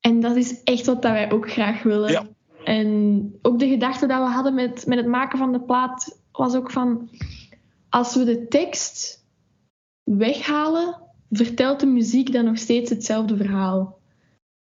En 0.00 0.20
dat 0.20 0.36
is 0.36 0.62
echt 0.62 0.86
wat 0.86 1.02
dat 1.02 1.12
wij 1.12 1.30
ook 1.30 1.50
graag 1.50 1.82
willen. 1.82 2.10
Ja. 2.10 2.26
En 2.64 3.38
ook 3.42 3.58
de 3.58 3.68
gedachte 3.68 4.06
dat 4.06 4.18
we 4.18 4.32
hadden 4.32 4.54
met, 4.54 4.86
met 4.86 4.98
het 4.98 5.06
maken 5.06 5.38
van 5.38 5.52
de 5.52 5.60
plaat 5.60 6.20
was 6.32 6.54
ook 6.54 6.70
van... 6.70 7.10
Als 7.88 8.14
we 8.14 8.24
de 8.24 8.48
tekst 8.48 9.26
weghalen 10.02 11.00
vertelt 11.30 11.80
de 11.80 11.86
muziek 11.86 12.32
dan 12.32 12.44
nog 12.44 12.58
steeds 12.58 12.90
hetzelfde 12.90 13.36
verhaal. 13.36 13.98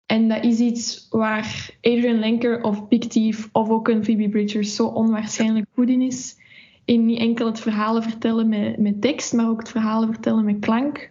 En 0.07 0.29
dat 0.29 0.45
is 0.45 0.59
iets 0.59 1.07
waar 1.11 1.77
Adrian 1.81 2.19
Lenker 2.19 2.63
of 2.63 2.89
Big 2.89 3.07
Thief 3.07 3.49
of 3.53 3.69
ook 3.69 3.89
een 3.89 4.05
Phoebe 4.05 4.29
Bridgers 4.29 4.75
zo 4.75 4.87
onwaarschijnlijk 4.87 5.67
goed 5.75 5.89
in 5.89 6.03
is. 6.03 6.37
In 6.85 7.07
niet 7.07 7.19
enkel 7.19 7.47
het 7.47 7.61
verhalen 7.61 8.03
vertellen 8.03 8.49
met, 8.49 8.79
met 8.79 9.01
tekst, 9.01 9.33
maar 9.33 9.49
ook 9.49 9.59
het 9.59 9.69
verhalen 9.69 10.09
vertellen 10.13 10.45
met 10.45 10.59
klank. 10.61 11.11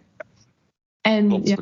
En 1.00 1.44
ja, 1.44 1.56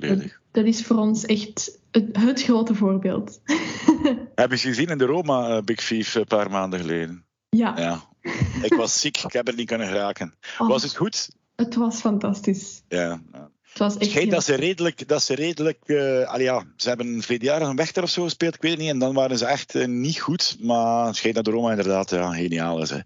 dat, 0.50 0.64
is 0.64 0.85
voor 0.85 0.97
ons 0.97 1.26
echt 1.26 1.78
het, 1.90 2.16
het 2.16 2.42
grote 2.42 2.75
voorbeeld. 2.75 3.40
Heb 4.35 4.50
je 4.50 4.59
gezien 4.59 4.88
in 4.88 4.99
de 4.99 5.04
Roma, 5.04 5.57
uh, 5.57 5.62
Big 5.62 5.87
Thief, 5.87 6.14
een 6.14 6.25
paar 6.25 6.50
maanden 6.50 6.81
geleden? 6.81 7.25
Ja. 7.49 7.75
ja. 7.76 8.00
Ik 8.69 8.75
was 8.75 9.00
ziek, 9.00 9.16
ik 9.16 9.33
heb 9.33 9.49
er 9.49 9.54
niet 9.54 9.66
kunnen 9.66 9.87
geraken. 9.87 10.35
Oh. 10.59 10.69
was 10.69 10.83
het 10.83 10.97
goed? 10.97 11.31
Het 11.57 11.75
was 11.75 12.00
fantastisch. 12.00 12.83
Ja. 12.88 13.23
Het 13.62 13.78
was 13.78 13.97
echt 13.97 14.31
dat 14.31 14.45
ze 14.45 14.54
redelijk, 14.54 15.09
dat 15.09 15.23
ze 15.23 15.35
redelijk 15.35 15.78
uh, 15.87 16.37
ja, 16.37 16.64
ze 16.76 16.88
hebben 16.88 17.07
een 17.07 17.38
jaar 17.38 17.62
een 17.62 17.76
Wechter 17.76 18.02
of 18.02 18.11
zo 18.11 18.23
gespeeld, 18.23 18.54
ik 18.54 18.62
weet 18.62 18.71
het 18.71 18.81
niet. 18.81 18.90
En 18.90 18.99
dan 18.99 19.14
waren 19.14 19.38
ze 19.38 19.47
echt 19.47 19.75
uh, 19.75 19.87
niet 19.87 20.21
goed. 20.21 20.57
Maar 20.61 21.07
het 21.07 21.16
schijnt 21.16 21.37
dat 21.37 21.45
de 21.45 21.50
Roma 21.50 21.71
inderdaad 21.71 22.11
ja, 22.11 22.33
geniaal 22.33 22.83
is. 22.83 22.90
Hè. 22.90 22.99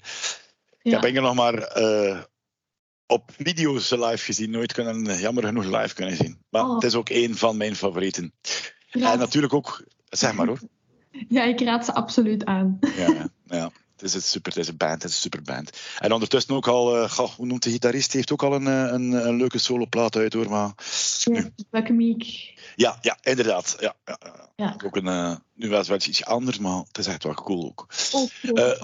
Ja. 0.86 0.96
Ik 0.96 1.02
heb 1.02 1.04
enkel 1.04 1.22
nog 1.22 1.34
maar 1.34 1.78
uh, 1.78 2.20
op 3.06 3.30
video's 3.36 3.90
live 3.90 4.24
gezien, 4.24 4.50
nooit 4.50 4.72
kunnen, 4.72 5.18
jammer 5.18 5.44
genoeg 5.44 5.64
live 5.64 5.94
kunnen 5.94 6.16
zien. 6.16 6.38
Maar 6.48 6.62
oh. 6.62 6.74
het 6.74 6.84
is 6.84 6.94
ook 6.94 7.08
een 7.08 7.36
van 7.36 7.56
mijn 7.56 7.76
favorieten. 7.76 8.32
En 8.90 9.18
natuurlijk 9.18 9.52
ook, 9.52 9.84
zeg 10.08 10.32
maar 10.32 10.46
hoor. 10.46 10.60
Ja, 11.28 11.42
ik 11.42 11.60
raad 11.60 11.84
ze 11.84 11.94
absoluut 11.94 12.44
aan. 12.44 12.78
Ja, 12.96 13.28
ja. 13.46 13.70
Het 13.96 14.04
is, 14.04 14.14
een 14.14 14.22
super, 14.22 14.52
het 14.52 14.60
is 14.60 14.68
een 14.68 14.76
band, 14.76 15.02
het 15.02 15.10
is 15.10 15.16
een 15.16 15.20
superband. 15.20 15.70
En 15.98 16.12
ondertussen 16.12 16.54
ook 16.54 16.66
al, 16.66 17.02
uh, 17.02 17.10
goh, 17.10 17.30
hoe 17.30 17.46
noemt 17.46 17.62
de 17.62 17.70
gitarist? 17.70 18.06
Die 18.06 18.16
heeft 18.16 18.32
ook 18.32 18.42
al 18.42 18.54
een, 18.54 18.66
eh, 18.66 18.92
een, 18.92 19.12
een 19.12 19.36
leuke 19.36 19.58
soloplaat 19.58 20.16
uit 20.16 20.32
hoor. 20.32 20.50
Maar, 20.50 20.74
ja, 21.70 21.92
Meek. 21.92 22.54
Ja, 22.74 22.98
ja, 23.00 23.18
inderdaad. 23.22 23.76
Ja, 23.80 23.94
ja, 24.04 24.18
Ja. 24.56 24.76
Ook 24.84 24.96
een, 24.96 25.06
uh, 25.06 25.36
nu 25.54 25.68
was 25.68 25.88
het 25.88 26.06
iets 26.06 26.24
anders, 26.24 26.58
maar 26.58 26.78
het 26.78 26.98
is 26.98 27.06
echt 27.06 27.22
wel 27.22 27.34
cool 27.34 27.64
ook. 27.64 27.86
Oh, 28.12 28.30
uh, 28.42 28.82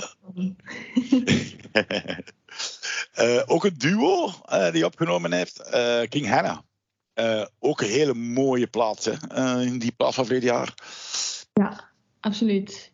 ook 3.55 3.65
een 3.65 3.79
duo 3.79 4.33
die 4.73 4.85
opgenomen 4.85 5.33
heeft, 5.33 5.71
King 6.09 6.29
Hannah. 6.29 6.59
ook 7.59 7.81
een 7.81 7.89
hele 7.89 8.15
mooie 8.15 8.67
plaat, 8.67 9.05
hè, 9.05 9.63
in 9.63 9.79
die 9.79 9.93
plaat 9.93 10.15
van 10.15 10.27
vorig 10.27 10.43
jaar. 10.43 10.75
Ja, 11.53 11.91
absoluut. 12.21 12.92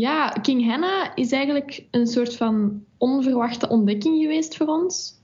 Ja, 0.00 0.28
King 0.28 0.66
Hannah 0.66 1.08
is 1.14 1.32
eigenlijk 1.32 1.86
een 1.90 2.06
soort 2.06 2.36
van 2.36 2.84
onverwachte 2.98 3.68
ontdekking 3.68 4.22
geweest 4.22 4.56
voor 4.56 4.66
ons. 4.66 5.14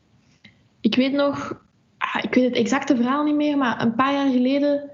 Ik 0.80 0.94
weet 0.94 1.12
nog, 1.12 1.62
ah, 1.98 2.24
ik 2.24 2.34
weet 2.34 2.44
het 2.44 2.54
exacte 2.54 2.96
verhaal 2.96 3.24
niet 3.24 3.34
meer, 3.34 3.58
maar 3.58 3.82
een 3.82 3.94
paar 3.94 4.12
jaar 4.12 4.30
geleden 4.30 4.90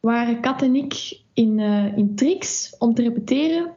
waren 0.00 0.40
Kat 0.40 0.62
en 0.62 0.74
ik 0.74 1.20
in, 1.32 1.58
uh, 1.58 1.96
in 1.96 2.14
Trix 2.14 2.74
om 2.78 2.94
te 2.94 3.02
repeteren. 3.02 3.74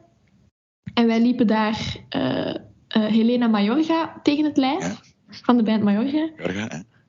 En 0.94 1.06
wij 1.06 1.20
liepen 1.20 1.46
daar 1.46 1.96
uh, 2.16 2.46
uh, 2.46 2.54
Helena 2.88 3.46
Majorga 3.46 4.20
tegen 4.22 4.44
het 4.44 4.56
lijf, 4.56 5.00
van 5.28 5.56
de 5.56 5.62
band 5.62 5.82
Majorga. 5.82 6.30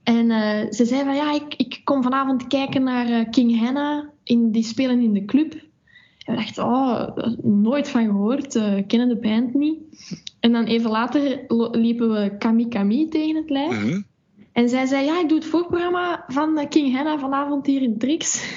en 0.03 0.27
ze 0.73 0.85
zei 0.85 1.03
van 1.03 1.15
ja, 1.15 1.33
ik, 1.33 1.55
ik 1.55 1.81
kom 1.83 2.03
vanavond 2.03 2.47
kijken 2.47 2.83
naar 2.83 3.29
King 3.29 3.59
Hannah, 3.59 4.07
in, 4.23 4.51
die 4.51 4.63
spelen 4.63 5.01
in 5.01 5.13
de 5.13 5.25
club. 5.25 5.64
En 6.25 6.35
we 6.35 6.41
dachten, 6.41 6.63
oh, 6.63 7.17
nooit 7.43 7.89
van 7.89 8.05
gehoord, 8.05 8.59
kennen 8.87 9.07
de 9.07 9.17
band 9.21 9.53
niet. 9.53 9.77
En 10.39 10.51
dan 10.51 10.65
even 10.65 10.89
later 10.89 11.45
liepen 11.71 12.09
we 12.09 12.37
Kami 12.37 12.67
Kami 12.67 13.07
tegen 13.07 13.35
het 13.35 13.49
lijf. 13.49 13.83
Mhm. 13.83 14.01
En 14.51 14.69
zij 14.69 14.85
zei, 14.85 15.05
ja, 15.05 15.19
ik 15.19 15.29
doe 15.29 15.37
het 15.37 15.47
voorprogramma 15.47 16.23
van 16.27 16.67
King 16.69 16.95
Hannah 16.95 17.19
vanavond 17.19 17.65
hier 17.65 17.81
in 17.81 17.97
Trix. 17.97 18.55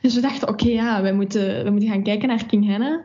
Dus 0.00 0.14
we 0.16 0.20
dachten, 0.20 0.48
oké, 0.48 0.68
ja, 0.68 1.02
we 1.02 1.12
moeten, 1.12 1.64
we 1.64 1.70
moeten 1.70 1.88
gaan 1.88 2.02
kijken 2.02 2.28
naar 2.28 2.46
King 2.46 2.68
Hannah. 2.68 3.04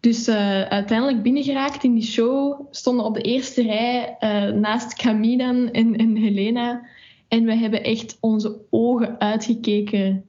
Dus 0.00 0.28
uh, 0.28 0.62
uiteindelijk 0.62 1.22
binnengeraakt 1.22 1.84
in 1.84 1.94
die 1.94 2.02
show, 2.02 2.66
stonden 2.70 3.04
op 3.04 3.14
de 3.14 3.20
eerste 3.20 3.62
rij 3.62 4.16
uh, 4.20 4.60
naast 4.60 4.94
Camille 4.94 5.70
en, 5.70 5.96
en 5.96 6.16
Helena. 6.16 6.86
En 7.28 7.44
we 7.44 7.54
hebben 7.54 7.82
echt 7.82 8.16
onze 8.20 8.60
ogen 8.70 9.20
uitgekeken. 9.20 10.24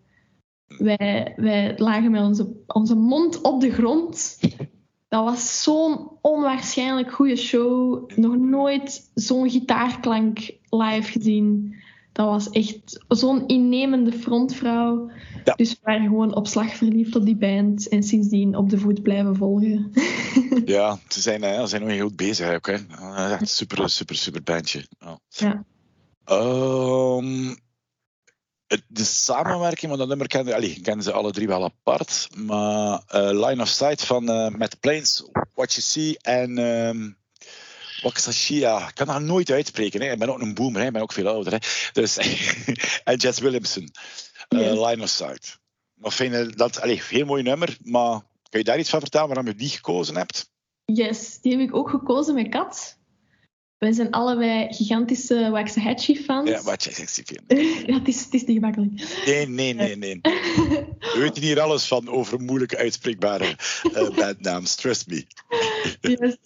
Wij, 0.67 1.33
wij 1.35 1.73
lagen 1.77 2.11
met 2.11 2.21
onze, 2.21 2.53
onze 2.67 2.95
mond 2.95 3.41
op 3.41 3.61
de 3.61 3.71
grond. 3.71 4.39
Dat 5.07 5.23
was 5.23 5.63
zo'n 5.63 6.09
onwaarschijnlijk 6.21 7.11
goede 7.11 7.35
show. 7.35 8.09
Nog 8.15 8.35
nooit 8.37 9.11
zo'n 9.13 9.49
gitaarklank 9.49 10.51
live 10.69 11.11
gezien. 11.11 11.75
Dat 12.11 12.25
was 12.25 12.49
echt 12.49 13.05
zo'n 13.07 13.47
innemende 13.47 14.11
frontvrouw. 14.11 15.09
Ja. 15.45 15.53
Dus 15.53 15.71
we 15.71 15.77
waren 15.81 16.07
gewoon 16.07 16.35
op 16.35 16.47
slag 16.47 16.75
verliefd 16.75 17.15
op 17.15 17.25
die 17.25 17.35
band 17.35 17.87
en 17.87 18.03
sindsdien 18.03 18.55
op 18.55 18.69
de 18.69 18.77
voet 18.77 19.01
blijven 19.01 19.35
volgen. 19.35 19.91
ja, 20.65 20.99
ze 21.07 21.21
zijn, 21.21 21.43
uh, 21.43 21.61
ze 21.61 21.67
zijn 21.67 21.81
nog 21.81 21.91
heel 21.91 22.07
goed 22.07 22.15
bezig 22.15 22.53
ook. 22.55 22.67
Hè. 22.67 22.77
Echt 23.31 23.49
super, 23.49 23.89
super, 23.89 24.15
super 24.15 24.43
bandje. 24.43 24.87
Ja. 24.99 25.19
ja. 25.27 25.65
Um, 27.17 27.55
de 28.87 29.03
samenwerking, 29.03 29.87
want 29.87 29.99
dat 29.99 30.07
nummer 30.07 30.27
kennen, 30.27 30.53
allee, 30.53 30.81
kennen 30.81 31.03
ze 31.03 31.11
alle 31.11 31.31
drie 31.31 31.47
wel 31.47 31.63
apart. 31.63 32.27
Maar 32.35 33.03
uh, 33.15 33.47
Line 33.47 33.61
of 33.61 33.67
Sight 33.67 34.05
van 34.05 34.29
uh, 34.29 34.47
Matt 34.47 34.79
Plains, 34.79 35.29
What 35.53 35.73
You 35.73 35.81
See 35.81 36.17
en 36.21 36.57
um, 36.57 37.17
Waxashia. 38.01 38.87
Ik 38.87 38.95
kan 38.95 39.07
dat 39.07 39.21
nooit 39.21 39.51
uitspreken. 39.51 40.01
Hè. 40.01 40.11
Ik 40.11 40.19
ben 40.19 40.29
ook 40.29 40.41
een 40.41 40.53
boomer, 40.53 40.81
hè. 40.81 40.87
ik 40.87 40.93
ben 40.93 41.01
ook 41.01 41.13
veel 41.13 41.27
ouder. 41.27 41.51
Hè. 41.51 41.59
Dus, 41.93 42.17
en 43.03 43.17
Jess 43.17 43.39
Williamson, 43.39 43.89
uh. 44.49 44.87
Line 44.87 45.03
of 45.03 45.09
Sight. 45.09 45.59
Maar 45.93 46.11
vind 46.11 46.57
dat, 46.57 46.81
allee, 46.81 47.01
heel 47.03 47.25
mooi 47.25 47.43
nummer, 47.43 47.77
maar 47.81 48.21
kan 48.49 48.59
je 48.59 48.63
daar 48.63 48.79
iets 48.79 48.89
van 48.89 48.99
vertellen 48.99 49.27
waarom 49.27 49.47
je 49.47 49.55
die 49.55 49.69
gekozen 49.69 50.15
hebt? 50.15 50.53
Yes, 50.85 51.39
die 51.41 51.51
heb 51.51 51.61
ik 51.61 51.75
ook 51.75 51.89
gekozen 51.89 52.35
met 52.35 52.49
Kat. 52.49 52.97
Wij 53.77 53.91
zijn 53.91 54.11
allebei 54.11 54.73
gigantische 54.73 55.49
Waxahachie-fans. 55.49 56.49
Ja, 56.49 56.61
Waxahachie-fan. 56.61 57.57
ja, 57.87 57.93
het 57.93 58.07
is, 58.07 58.23
het 58.23 58.33
is 58.33 58.45
niet 58.45 58.57
gemakkelijk. 58.57 58.91
Nee, 59.25 59.47
nee, 59.47 59.73
nee, 59.73 59.95
nee. 59.95 60.19
We 61.13 61.17
weten 61.19 61.43
hier 61.43 61.59
alles 61.59 61.87
van 61.87 62.09
over 62.09 62.41
moeilijk 62.41 62.75
uitspreekbare 62.75 63.57
uh, 63.83 64.09
bandnaams, 64.15 64.75
trust 64.75 65.07
me. 65.07 65.25
yes. 66.19 66.37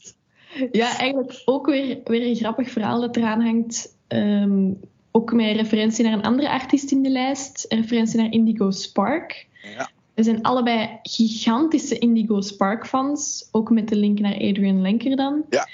Ja, 0.71 0.98
eigenlijk 0.98 1.41
ook 1.45 1.65
weer, 1.65 2.00
weer 2.03 2.27
een 2.27 2.36
grappig 2.36 2.71
verhaal 2.71 3.01
dat 3.01 3.15
eraan 3.15 3.41
hangt. 3.41 3.95
Um, 4.07 4.79
ook 5.12 5.33
met 5.33 5.55
referentie 5.55 6.03
naar 6.03 6.13
een 6.13 6.24
andere 6.24 6.50
artiest 6.50 6.91
in 6.91 7.03
de 7.03 7.09
lijst. 7.09 7.65
Referentie 7.69 8.19
naar 8.19 8.31
Indigo 8.31 8.71
Spark. 8.71 9.48
Ja. 9.75 9.89
We 10.13 10.24
zijn 10.24 10.41
allebei 10.41 11.00
gigantische 11.03 11.98
Indigo 11.98 12.41
Spark-fans. 12.41 13.48
Ook 13.51 13.69
met 13.69 13.88
de 13.88 13.95
link 13.95 14.19
naar 14.19 14.33
Adrian 14.33 14.81
Lenker 14.81 15.15
dan. 15.15 15.43
Ja. 15.50 15.67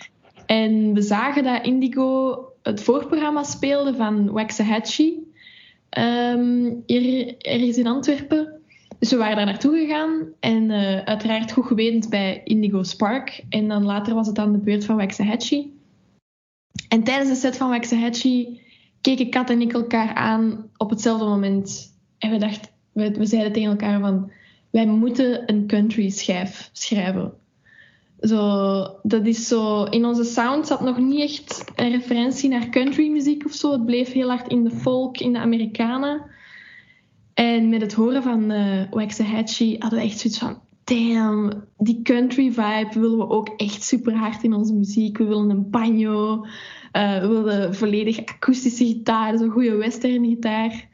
En 0.45 0.93
we 0.93 1.01
zagen 1.01 1.43
dat 1.43 1.65
Indigo 1.65 2.39
het 2.61 2.83
voorprogramma 2.83 3.43
speelde 3.43 3.95
van 3.95 4.31
Waxahachie. 4.31 5.33
Um, 5.97 6.83
hier 6.85 7.37
ergens 7.37 7.77
in 7.77 7.87
Antwerpen. 7.87 8.61
Dus 8.99 9.09
we 9.09 9.17
waren 9.17 9.35
daar 9.35 9.45
naartoe 9.45 9.77
gegaan. 9.77 10.27
En 10.39 10.69
uh, 10.69 10.99
uiteraard 10.99 11.51
goed 11.51 11.65
gewetend 11.65 12.09
bij 12.09 12.41
Indigo 12.43 12.83
Spark. 12.83 13.43
En 13.49 13.67
dan 13.67 13.85
later 13.85 14.13
was 14.13 14.27
het 14.27 14.37
aan 14.37 14.51
de 14.51 14.57
beurt 14.57 14.85
van 14.85 14.95
Waxahachie. 14.95 15.79
En 16.89 17.03
tijdens 17.03 17.29
de 17.29 17.35
set 17.35 17.57
van 17.57 17.69
Waxahachie 17.69 18.61
keken 19.01 19.29
Kat 19.29 19.49
en 19.49 19.61
ik 19.61 19.73
elkaar 19.73 20.13
aan 20.13 20.69
op 20.77 20.89
hetzelfde 20.89 21.25
moment. 21.25 21.93
En 22.17 22.31
we 22.31 22.37
dachten, 22.37 22.69
we, 22.91 23.11
we 23.11 23.25
zeiden 23.25 23.51
tegen 23.51 23.69
elkaar 23.69 23.99
van... 23.99 24.31
Wij 24.69 24.85
moeten 24.85 25.43
een 25.45 25.67
country 25.67 26.09
schijf 26.09 26.69
schrijven. 26.73 27.33
Zo, 28.19 28.83
dat 29.03 29.25
is 29.25 29.47
zo, 29.47 29.83
in 29.83 30.05
onze 30.05 30.23
sound 30.23 30.67
zat 30.67 30.81
nog 30.81 30.97
niet 30.97 31.21
echt 31.21 31.71
een 31.75 31.91
referentie 31.91 32.49
naar 32.49 32.69
country 32.69 33.09
muziek 33.09 33.45
of 33.45 33.53
zo. 33.53 33.71
Het 33.71 33.85
bleef 33.85 34.11
heel 34.11 34.29
hard 34.29 34.47
in 34.47 34.63
de 34.63 34.71
folk, 34.71 35.19
in 35.19 35.33
de 35.33 35.39
Amerikanen. 35.39 36.21
En 37.33 37.69
met 37.69 37.81
het 37.81 37.93
horen 37.93 38.23
van 38.23 38.51
uh, 38.51 38.81
Waxahachie 38.91 39.75
hadden 39.79 39.99
we 39.99 40.05
echt 40.05 40.19
zoiets 40.19 40.39
van... 40.39 40.63
Damn, 40.83 41.63
die 41.77 42.01
country 42.01 42.51
vibe 42.51 42.99
willen 42.99 43.17
we 43.17 43.29
ook 43.29 43.49
echt 43.57 43.83
super 43.83 44.13
hard 44.13 44.43
in 44.43 44.53
onze 44.53 44.73
muziek. 44.73 45.17
We 45.17 45.23
willen 45.23 45.49
een 45.49 45.69
banjo. 45.69 46.45
Uh, 46.93 47.19
we 47.19 47.27
willen 47.27 47.75
volledig 47.75 48.25
akoestische 48.25 48.85
gitaar, 48.85 49.37
zo'n 49.37 49.49
goede 49.49 49.75
western 49.75 50.25
gitaar. 50.25 50.87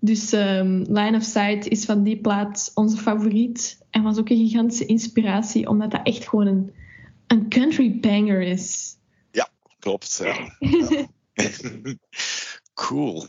Dus 0.00 0.32
um, 0.32 0.84
Line 0.88 1.16
of 1.16 1.22
Sight 1.22 1.66
is 1.66 1.84
van 1.84 2.02
die 2.02 2.20
plaat 2.20 2.70
onze 2.74 2.96
favoriet. 2.96 3.78
En 3.90 4.02
was 4.02 4.18
ook 4.18 4.28
een 4.28 4.48
gigantische 4.48 4.86
inspiratie, 4.86 5.68
omdat 5.68 5.90
dat 5.90 6.00
echt 6.02 6.28
gewoon 6.28 6.46
een, 6.46 6.74
een 7.26 7.48
country 7.48 8.00
banger 8.00 8.42
is. 8.42 8.96
Ja, 9.30 9.48
klopt. 9.78 10.20
Ja. 10.22 10.56
ja. 10.68 11.06
cool. 12.74 13.26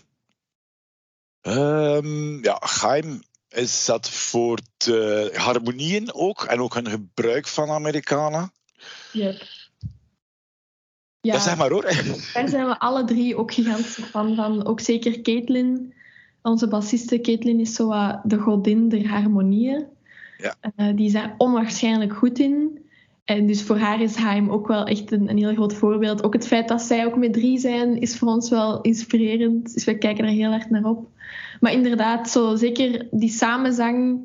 Um, 1.41 2.43
ja, 2.43 2.57
Geheim 2.59 3.21
is 3.49 3.85
dat 3.85 4.09
voor 4.09 4.59
de 4.77 5.31
harmonieën 5.35 6.13
ook 6.13 6.43
en 6.43 6.59
ook 6.59 6.75
een 6.75 6.89
gebruik 6.89 7.47
van 7.47 7.69
Amerikanen. 7.69 8.51
Yep. 9.11 9.41
Ja, 11.21 11.33
dat 11.33 11.41
zeg 11.41 11.57
maar 11.57 11.69
hoor. 11.69 11.81
Daar 12.33 12.49
zijn 12.49 12.65
we 12.65 12.79
alle 12.79 13.03
drie 13.03 13.35
ook 13.35 13.53
gigantisch 13.53 13.97
fan 14.05 14.35
van. 14.35 14.65
Ook 14.65 14.79
zeker 14.79 15.21
Caitlin. 15.21 15.93
Onze 16.41 16.67
bassiste 16.67 17.21
Caitlin 17.21 17.59
is 17.59 17.73
zo 17.73 17.91
uh, 17.91 18.15
de 18.23 18.37
godin 18.37 18.89
der 18.89 19.07
harmonieën. 19.07 19.85
Ja. 20.37 20.55
Uh, 20.75 20.95
die 20.95 21.05
is 21.05 21.11
daar 21.13 21.35
onwaarschijnlijk 21.37 22.13
goed 22.13 22.39
in. 22.39 22.79
En 23.25 23.47
dus 23.47 23.63
voor 23.63 23.77
haar 23.77 24.01
is 24.01 24.15
Haim 24.15 24.49
ook 24.49 24.67
wel 24.67 24.85
echt 24.85 25.11
een, 25.11 25.29
een 25.29 25.37
heel 25.37 25.53
groot 25.53 25.73
voorbeeld. 25.73 26.23
Ook 26.23 26.33
het 26.33 26.47
feit 26.47 26.67
dat 26.67 26.81
zij 26.81 27.05
ook 27.05 27.15
met 27.17 27.33
drie 27.33 27.59
zijn, 27.59 28.01
is 28.01 28.17
voor 28.17 28.27
ons 28.27 28.49
wel 28.49 28.81
inspirerend. 28.81 29.73
Dus 29.73 29.83
we 29.83 29.97
kijken 29.97 30.23
er 30.25 30.29
heel 30.31 30.51
erg 30.51 30.69
naar 30.69 30.85
op. 30.85 31.07
Maar 31.59 31.71
inderdaad, 31.71 32.29
zo 32.29 32.55
zeker 32.55 33.07
die 33.11 33.29
samenzang, 33.29 34.21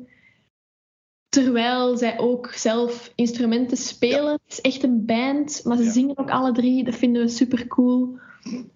terwijl 1.29 1.97
zij 1.97 2.19
ook 2.19 2.51
zelf 2.53 3.11
instrumenten 3.15 3.77
spelen. 3.77 4.31
Het 4.31 4.41
is 4.47 4.61
echt 4.61 4.83
een 4.83 5.05
band, 5.05 5.61
maar 5.63 5.77
ze 5.77 5.83
Ja. 5.83 5.91
zingen 5.91 6.17
ook 6.17 6.29
alle 6.29 6.51
drie. 6.51 6.83
Dat 6.83 6.95
vinden 6.95 7.21
we 7.21 7.27
super 7.27 7.67
cool. 7.67 8.17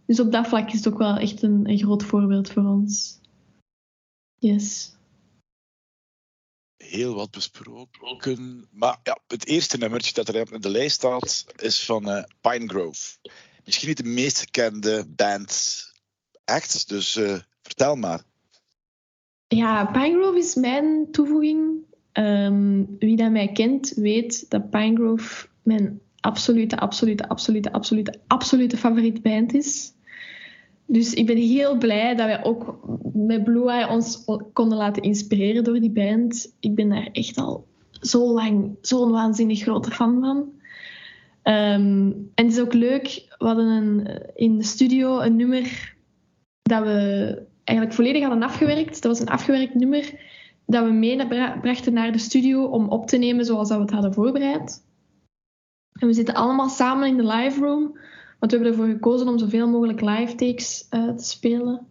Dus 0.05 0.19
op 0.19 0.31
dat 0.31 0.47
vlak 0.47 0.67
is 0.67 0.73
het 0.73 0.87
ook 0.93 0.97
wel 0.97 1.17
echt 1.17 1.41
een, 1.41 1.69
een 1.69 1.77
groot 1.77 2.03
voorbeeld 2.03 2.49
voor 2.49 2.63
ons. 2.63 3.19
Yes. 4.39 4.97
Heel 6.77 7.15
wat 7.15 7.31
besproken. 7.31 8.67
Maar 8.71 8.99
ja, 9.03 9.17
het 9.27 9.45
eerste 9.45 9.77
nummertje 9.77 10.13
dat 10.13 10.27
er 10.27 10.53
op 10.53 10.61
de 10.61 10.69
lijst 10.69 10.95
staat 10.95 11.45
is 11.55 11.85
van 11.85 12.09
eh, 12.09 12.23
Pine 12.41 12.67
Grove. 12.67 13.17
Misschien 13.65 13.87
niet 13.87 13.97
de 13.97 14.03
meest 14.03 14.39
gekende 14.39 15.05
band 15.07 15.87
echt, 16.45 16.89
dus 16.89 17.15
eh, 17.15 17.39
vertel 17.61 17.95
maar. 17.95 18.23
Ja, 19.47 19.85
Pinegrove 19.85 20.37
is 20.37 20.55
mijn 20.55 21.11
toevoeging. 21.11 21.77
Ehm, 22.11 22.83
wie 22.99 23.15
dat 23.15 23.31
mij 23.31 23.51
kent, 23.51 23.93
weet 23.95 24.49
dat 24.49 24.69
Pinegrove 24.69 25.47
mijn 25.63 26.01
absolute, 26.19 26.77
absolute, 26.77 27.27
absolute, 27.27 27.71
absolute, 27.71 28.19
absolute 28.27 28.77
favoriete 28.77 29.21
band 29.21 29.53
is. 29.53 29.93
Dus 30.85 31.13
ik 31.13 31.25
ben 31.25 31.37
heel 31.37 31.77
blij 31.77 32.15
dat 32.15 32.25
wij 32.25 32.43
ook 32.43 32.79
met 33.25 33.43
Blue 33.43 33.69
Eye 33.69 33.89
ons 33.89 34.25
konden 34.53 34.77
laten 34.77 35.03
inspireren 35.03 35.63
door 35.63 35.79
die 35.79 35.91
band. 35.91 36.55
Ik 36.59 36.75
ben 36.75 36.89
daar 36.89 37.09
echt 37.11 37.37
al 37.37 37.67
zo 38.01 38.33
lang 38.33 38.77
zo'n 38.81 39.11
waanzinnig 39.11 39.61
grote 39.61 39.91
fan 39.91 40.19
van. 40.19 40.51
Ehm, 41.41 42.11
en 42.33 42.45
het 42.45 42.51
is 42.51 42.59
ook 42.59 42.73
leuk, 42.73 43.25
we 43.37 43.45
hadden 43.45 43.67
een, 43.67 44.21
in 44.35 44.57
de 44.57 44.63
studio 44.63 45.19
een 45.19 45.35
nummer 45.35 45.95
dat 46.61 46.83
we 46.83 47.47
eigenlijk 47.63 47.97
volledig 47.97 48.21
hadden 48.21 48.43
afgewerkt. 48.43 49.01
Dat 49.01 49.11
was 49.11 49.19
een 49.19 49.33
afgewerkt 49.33 49.73
nummer 49.73 50.13
dat 50.65 50.85
we 50.85 50.91
meebrachten 50.91 51.93
naar 51.93 52.11
de 52.11 52.17
studio 52.17 52.65
om 52.65 52.89
op 52.89 53.07
te 53.07 53.17
nemen 53.17 53.45
zoals 53.45 53.67
dat 53.67 53.77
we 53.77 53.83
het 53.83 53.93
hadden 53.93 54.13
voorbereid. 54.13 54.83
En 55.99 56.07
we 56.07 56.13
zitten 56.13 56.33
allemaal 56.33 56.69
samen 56.69 57.07
in 57.07 57.17
de 57.17 57.25
live 57.25 57.59
room, 57.59 57.97
want 58.39 58.51
we 58.51 58.57
hebben 58.57 58.67
ervoor 58.67 58.87
gekozen 58.87 59.27
om 59.27 59.37
zoveel 59.37 59.67
mogelijk 59.67 60.01
live 60.01 60.35
takes 60.35 60.87
uh, 60.89 61.15
te 61.15 61.23
spelen. 61.23 61.87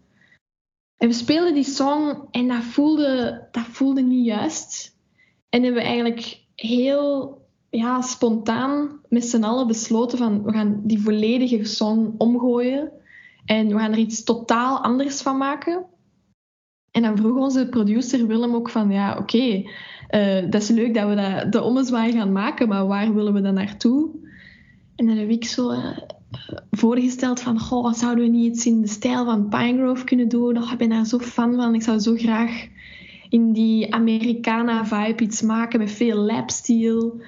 En 0.98 1.08
we 1.08 1.14
speelden 1.14 1.54
die 1.54 1.64
song 1.64 2.28
en 2.30 2.48
dat 2.48 2.62
voelde, 2.62 3.42
dat 3.50 3.64
voelde 3.64 4.02
niet 4.02 4.26
juist. 4.26 4.96
En 5.48 5.62
hebben 5.62 5.82
we 5.82 5.88
eigenlijk 5.88 6.42
heel 6.54 7.38
ja, 7.70 8.00
spontaan 8.00 9.00
met 9.08 9.24
z'n 9.24 9.42
allen 9.42 9.66
besloten 9.66 10.18
van 10.18 10.42
we 10.42 10.52
gaan 10.52 10.80
die 10.84 11.00
volledige 11.00 11.64
song 11.64 12.14
omgooien. 12.18 12.92
En 13.44 13.68
we 13.68 13.78
gaan 13.78 13.92
er 13.92 13.98
iets 13.98 14.24
totaal 14.24 14.82
anders 14.82 15.22
van 15.22 15.36
maken. 15.36 15.86
En 16.90 17.02
dan 17.02 17.16
vroeg 17.16 17.36
onze 17.36 17.68
producer 17.68 18.26
Willem 18.26 18.54
ook 18.54 18.70
van, 18.70 18.90
ja, 18.90 19.16
oké, 19.16 19.62
uh, 20.10 20.50
dat 20.50 20.62
is 20.62 20.68
leuk 20.68 20.94
dat 20.94 21.08
we 21.08 21.14
dat, 21.14 21.52
de 21.52 21.62
ommezwaai 21.62 22.12
gaan 22.12 22.32
maken, 22.32 22.68
maar 22.68 22.86
waar 22.86 23.14
willen 23.14 23.32
we 23.32 23.40
dan 23.40 23.54
naartoe? 23.54 24.10
En 24.96 25.06
dan 25.06 25.16
heb 25.16 25.28
ik 25.28 25.44
zo 25.44 25.70
uh, 25.70 25.98
voorgesteld 26.70 27.40
van, 27.40 27.58
goh, 27.58 27.92
zouden 27.92 28.24
we 28.24 28.30
niet 28.30 28.54
iets 28.54 28.66
in 28.66 28.80
de 28.80 28.88
stijl 28.88 29.24
van 29.24 29.48
Pinegrove 29.48 30.04
kunnen 30.04 30.28
doen? 30.28 30.56
Oh, 30.56 30.72
ik 30.72 30.78
ben 30.78 30.88
daar 30.88 31.06
zo 31.06 31.18
fan 31.18 31.54
van. 31.54 31.74
Ik 31.74 31.82
zou 31.82 31.98
zo 31.98 32.14
graag 32.14 32.66
in 33.28 33.52
die 33.52 33.94
Americana-vibe 33.94 35.22
iets 35.22 35.42
maken 35.42 35.78
met 35.78 35.90
veel 35.90 36.16
lapsteel. 36.16 37.20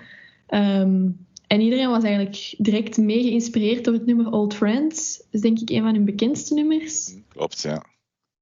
Um, 0.48 1.26
en 1.46 1.60
iedereen 1.60 1.90
was 1.90 2.04
eigenlijk 2.04 2.54
direct 2.58 2.96
mee 2.96 3.22
geïnspireerd 3.22 3.84
door 3.84 3.94
het 3.94 4.06
nummer 4.06 4.32
Old 4.32 4.54
Friends. 4.54 5.16
Dat 5.16 5.26
is 5.30 5.40
denk 5.40 5.58
ik 5.58 5.70
een 5.70 5.82
van 5.82 5.94
hun 5.94 6.04
bekendste 6.04 6.54
nummers. 6.54 7.14
Klopt, 7.28 7.62
ja. 7.62 7.84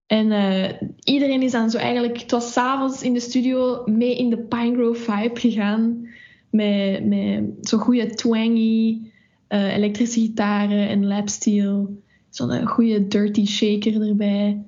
En 0.07 0.27
uh, 0.27 0.91
iedereen 1.05 1.43
is 1.43 1.53
dan 1.53 1.71
zo 1.71 1.79
eigenlijk... 1.79 2.21
Het 2.21 2.31
was 2.31 2.53
s'avonds 2.53 3.03
in 3.03 3.12
de 3.12 3.21
studio 3.21 3.83
mee 3.87 4.17
in 4.17 4.31
de 4.31 4.38
Pinegrove 4.38 5.12
vibe 5.12 5.41
gegaan. 5.41 6.09
Met, 6.50 7.05
met 7.05 7.45
zo'n 7.61 7.81
goede 7.81 8.15
twangy 8.15 9.00
uh, 9.49 9.76
elektrische 9.76 10.21
gitaren 10.21 10.88
en 10.88 11.07
lapsteel. 11.07 12.02
Zo'n 12.31 12.67
goede 12.67 13.07
dirty 13.07 13.47
shaker 13.47 14.09
erbij. 14.09 14.62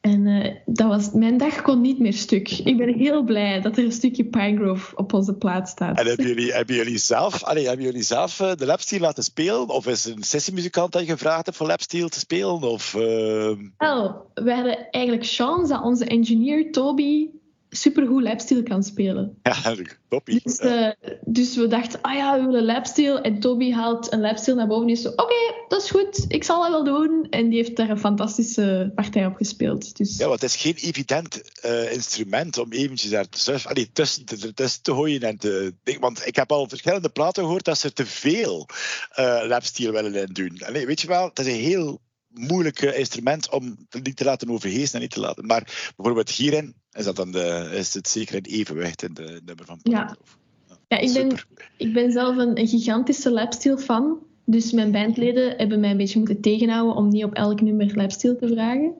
En 0.00 0.26
uh, 0.26 0.54
dat 0.66 0.88
was, 0.88 1.10
mijn 1.12 1.36
dag 1.36 1.62
kon 1.62 1.80
niet 1.80 1.98
meer 1.98 2.12
stuk. 2.12 2.50
Ik 2.50 2.76
ben 2.76 2.94
heel 2.94 3.22
blij 3.22 3.60
dat 3.60 3.76
er 3.76 3.84
een 3.84 3.92
stukje 3.92 4.24
Pinegrove 4.24 4.96
op 4.96 5.12
onze 5.12 5.34
plaat 5.34 5.68
staat. 5.68 5.98
En 5.98 6.06
hebben 6.06 6.26
jullie, 6.26 6.52
hebben 6.52 6.74
jullie 6.76 6.98
zelf, 6.98 7.44
hebben 7.44 7.82
jullie 7.82 8.02
zelf 8.02 8.36
de 8.36 8.66
lapsteel 8.66 9.00
laten 9.00 9.22
spelen? 9.22 9.68
Of 9.68 9.86
is 9.86 10.04
een 10.04 10.22
sessiemuzikant 10.22 10.92
dat 10.92 11.02
je 11.02 11.08
gevraagd 11.08 11.44
hebt 11.44 11.56
voor 11.56 11.66
lapsteel 11.66 12.08
te 12.08 12.18
spelen? 12.18 12.62
Of, 12.62 12.94
uh... 12.94 13.02
Wel, 13.78 14.30
we 14.34 14.54
hadden 14.54 14.90
eigenlijk 14.90 15.26
chance 15.26 15.72
dat 15.72 15.82
onze 15.82 16.04
engineer 16.04 16.72
Toby 16.72 17.28
supergoed 17.70 18.22
lapsteel 18.22 18.62
kan 18.62 18.82
spelen. 18.82 19.38
Ja, 19.42 19.76
toppie. 20.08 20.40
Dus, 20.44 20.60
uh, 20.60 20.90
dus, 21.24 21.56
we 21.56 21.66
dachten, 21.66 22.00
ah 22.00 22.14
ja, 22.14 22.40
we 22.40 22.46
willen 22.46 22.64
lapsteel. 22.64 23.20
En 23.20 23.40
Toby 23.40 23.72
haalt 23.72 24.12
een 24.12 24.20
lapsteel 24.20 24.54
naar 24.54 24.66
boven 24.66 24.86
en 24.86 24.92
is 24.92 25.02
zo, 25.02 25.08
oké, 25.08 25.22
okay, 25.22 25.64
dat 25.68 25.82
is 25.82 25.90
goed, 25.90 26.24
ik 26.28 26.44
zal 26.44 26.60
dat 26.60 26.70
wel 26.70 26.84
doen. 26.84 27.26
En 27.30 27.48
die 27.48 27.58
heeft 27.58 27.76
daar 27.76 27.90
een 27.90 27.98
fantastische 27.98 28.92
partij 28.94 29.26
op 29.26 29.36
gespeeld. 29.36 29.96
Dus... 29.96 30.16
Ja, 30.16 30.28
want 30.28 30.40
het 30.40 30.50
is 30.50 30.60
geen 30.60 30.74
evident 30.74 31.40
uh, 31.64 31.92
instrument 31.92 32.58
om 32.58 32.72
eventjes 32.72 33.10
daar 33.10 33.28
te 33.28 33.60
allee, 33.64 33.90
tussen, 33.92 34.24
te, 34.24 34.54
tussen 34.54 34.82
te 34.82 34.92
gooien 34.92 35.20
en 35.20 35.36
te... 35.36 35.74
Want 36.00 36.26
ik 36.26 36.36
heb 36.36 36.52
al 36.52 36.68
verschillende 36.68 37.08
platen 37.08 37.42
gehoord 37.42 37.64
dat 37.64 37.78
ze 37.78 37.92
te 37.92 38.06
veel 38.06 38.68
uh, 39.18 39.42
lapsteel 39.46 39.92
willen 39.92 40.32
doen. 40.32 40.60
Allee, 40.64 40.86
weet 40.86 41.00
je 41.00 41.06
wel, 41.06 41.30
dat 41.34 41.46
is 41.46 41.52
een 41.52 41.60
heel 41.60 42.00
moeilijk 42.30 42.80
instrument 42.80 43.50
om 43.50 43.76
niet 44.02 44.16
te 44.16 44.24
laten 44.24 44.50
overheersen 44.50 44.94
en 44.94 45.00
niet 45.00 45.10
te 45.10 45.20
laten. 45.20 45.46
Maar 45.46 45.92
bijvoorbeeld 45.96 46.30
hierin 46.30 46.74
is, 46.92 47.04
dat 47.04 47.16
dan 47.16 47.30
de, 47.30 47.70
is 47.72 47.94
het 47.94 48.08
zeker 48.08 48.34
een 48.34 48.44
evenwicht 48.44 49.02
in 49.02 49.14
de 49.14 49.40
nummer 49.44 49.64
van 49.64 49.78
Ja, 49.82 50.16
ja 50.88 50.98
ik, 50.98 51.12
ben, 51.12 51.38
ik 51.76 51.92
ben 51.92 52.12
zelf 52.12 52.36
een, 52.36 52.58
een 52.58 52.68
gigantische 52.68 53.30
lapsteel 53.30 53.78
fan. 53.78 54.18
Dus 54.44 54.72
mijn 54.72 54.92
bandleden 54.92 55.56
hebben 55.56 55.80
mij 55.80 55.90
een 55.90 55.96
beetje 55.96 56.18
moeten 56.18 56.40
tegenhouden 56.40 56.94
om 56.94 57.08
niet 57.08 57.24
op 57.24 57.34
elk 57.34 57.60
nummer 57.60 57.96
lapsteel 57.96 58.36
te 58.36 58.48
vragen. 58.48 58.94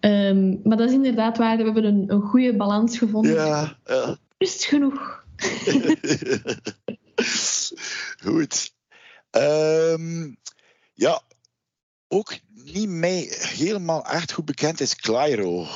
Um, 0.00 0.60
maar 0.64 0.76
dat 0.76 0.88
is 0.88 0.94
inderdaad 0.94 1.38
waar. 1.38 1.56
We 1.56 1.62
hebben 1.62 1.84
een, 1.84 2.04
een 2.06 2.20
goede 2.20 2.56
balans 2.56 2.98
gevonden. 2.98 3.34
Ja, 3.34 3.78
ja. 3.84 4.16
Is 4.38 4.66
genoeg. 4.66 5.24
Goed. 8.24 8.74
Um, 9.30 10.36
ja, 10.94 11.22
ook 12.16 12.38
niet 12.52 12.88
mij 12.88 13.26
helemaal 13.30 14.04
echt 14.04 14.32
goed 14.32 14.44
bekend 14.44 14.80
is 14.80 14.96
Clyro. 14.96 15.66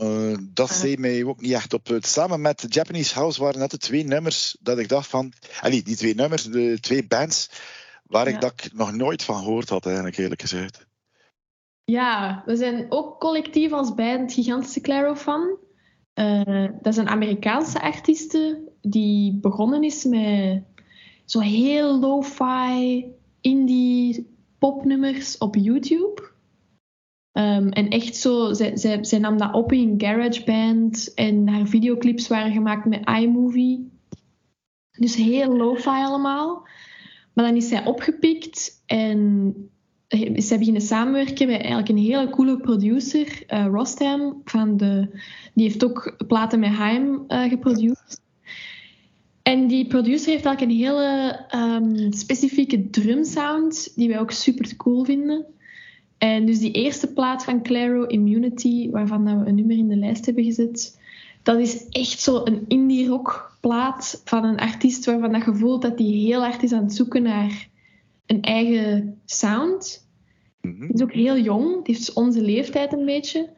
Uh, 0.00 0.36
dat 0.40 0.68
ah. 0.68 0.74
zei 0.74 0.96
mij 0.96 1.24
ook 1.24 1.40
niet 1.40 1.52
echt 1.52 1.74
op. 1.74 1.96
Samen 1.98 2.40
met 2.40 2.66
Japanese 2.68 3.14
House 3.14 3.42
waren 3.42 3.60
net 3.60 3.70
de 3.70 3.78
twee 3.78 4.04
nummers 4.04 4.56
dat 4.60 4.78
ik 4.78 4.88
dacht 4.88 5.06
van. 5.06 5.32
Allee, 5.60 5.82
die 5.82 5.96
twee 5.96 6.14
nummers, 6.14 6.42
de 6.42 6.78
twee 6.80 7.06
bands, 7.06 7.50
waar 8.06 8.26
ik 8.26 8.40
dat 8.40 8.68
nog 8.72 8.92
nooit 8.92 9.22
van 9.22 9.36
gehoord 9.36 9.68
had, 9.68 9.86
eigenlijk 9.86 10.16
eerlijk 10.16 10.40
gezegd. 10.40 10.86
Ja, 11.84 12.42
we 12.46 12.56
zijn 12.56 12.86
ook 12.88 13.20
collectief 13.20 13.72
als 13.72 13.94
band 13.94 14.32
gigantische 14.32 14.80
Claro 14.80 15.14
fan. 15.14 15.56
Uh, 16.14 16.68
dat 16.82 16.92
is 16.92 16.96
een 16.96 17.08
Amerikaanse 17.08 17.80
artieste 17.80 18.72
die 18.80 19.38
begonnen 19.40 19.82
is 19.82 20.04
met 20.04 20.62
zo 21.24 21.40
heel 21.40 21.98
lo-fi 22.00 23.04
indie 23.40 24.33
popnummers 24.64 25.38
op 25.38 25.54
YouTube. 25.54 26.22
Um, 27.32 27.68
en 27.68 27.88
echt 27.88 28.16
zo, 28.16 28.52
zij, 28.52 28.76
zij, 28.76 29.04
zij, 29.04 29.18
nam 29.18 29.38
dat 29.38 29.54
op 29.54 29.72
in 29.72 29.94
GarageBand 29.98 31.14
en 31.14 31.48
haar 31.48 31.66
videoclips 31.66 32.28
waren 32.28 32.52
gemaakt 32.52 32.84
met 32.84 33.08
iMovie. 33.08 33.90
Dus 34.90 35.14
heel 35.14 35.56
lo-fi 35.56 35.88
allemaal. 35.88 36.68
Maar 37.32 37.44
dan 37.44 37.56
is 37.56 37.68
zij 37.68 37.84
opgepikt 37.84 38.82
en 38.86 39.54
is 40.08 40.48
zij 40.48 40.58
beginnen 40.58 40.82
samenwerken 40.82 41.46
met 41.46 41.60
eigenlijk 41.60 41.88
een 41.88 41.98
hele 41.98 42.30
coole 42.30 42.60
producer, 42.60 43.42
uh, 43.48 43.66
Rostam. 43.66 44.40
Van 44.44 44.76
de, 44.76 45.20
die 45.54 45.64
heeft 45.64 45.84
ook 45.84 46.24
platen 46.26 46.60
met 46.60 46.70
Haim 46.70 47.24
uh, 47.28 47.42
geproduceerd. 47.42 48.22
En 49.44 49.66
die 49.66 49.86
producer 49.86 50.32
heeft 50.32 50.44
eigenlijk 50.44 50.60
een 50.60 50.86
hele 50.86 51.40
um, 51.54 52.12
specifieke 52.12 52.90
drumsound, 52.90 53.92
die 53.96 54.08
wij 54.08 54.20
ook 54.20 54.30
super 54.30 54.76
cool 54.76 55.04
vinden. 55.04 55.46
En 56.18 56.46
dus 56.46 56.58
die 56.58 56.72
eerste 56.72 57.12
plaat 57.12 57.44
van 57.44 57.62
Claro, 57.62 58.04
Immunity, 58.04 58.90
waarvan 58.90 59.24
we 59.24 59.46
een 59.46 59.54
nummer 59.54 59.76
in 59.76 59.88
de 59.88 59.96
lijst 59.96 60.26
hebben 60.26 60.44
gezet, 60.44 61.00
dat 61.42 61.58
is 61.58 61.88
echt 61.88 62.20
zo 62.20 62.40
een 62.44 62.64
indie 62.68 63.08
rock 63.08 63.56
plaat 63.60 64.22
van 64.24 64.44
een 64.44 64.58
artiest 64.58 65.04
waarvan 65.04 65.32
dat 65.32 65.44
je 65.44 65.54
voelt 65.54 65.82
dat 65.82 65.98
hij 65.98 66.08
heel 66.08 66.40
hard 66.40 66.62
is 66.62 66.72
aan 66.72 66.82
het 66.82 66.94
zoeken 66.94 67.22
naar 67.22 67.68
een 68.26 68.42
eigen 68.42 69.20
sound. 69.24 70.08
Mm 70.60 70.78
Hij 70.78 70.88
is 70.88 71.02
ook 71.02 71.12
heel 71.12 71.38
jong, 71.38 71.84
die 71.84 71.94
heeft 71.94 72.12
onze 72.12 72.42
leeftijd 72.42 72.92
een 72.92 73.04
beetje. 73.04 73.50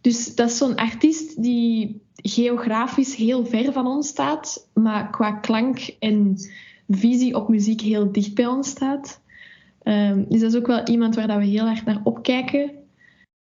Dus 0.00 0.34
dat 0.34 0.50
is 0.50 0.56
zo'n 0.56 0.76
artiest 0.76 1.42
die 1.42 2.00
geografisch 2.22 3.14
heel 3.14 3.46
ver 3.46 3.72
van 3.72 3.86
ons 3.86 4.08
staat, 4.08 4.68
maar 4.74 5.10
qua 5.10 5.32
klank 5.32 5.78
en 5.98 6.36
visie 6.88 7.36
op 7.36 7.48
muziek 7.48 7.80
heel 7.80 8.12
dicht 8.12 8.34
bij 8.34 8.46
ons 8.46 8.68
staat. 8.68 9.20
Um, 9.82 10.26
dus 10.28 10.40
dat 10.40 10.52
is 10.52 10.58
ook 10.58 10.66
wel 10.66 10.84
iemand 10.84 11.14
waar 11.14 11.26
dat 11.26 11.38
we 11.38 11.44
heel 11.44 11.66
erg 11.66 11.84
naar 11.84 12.00
opkijken. 12.04 12.70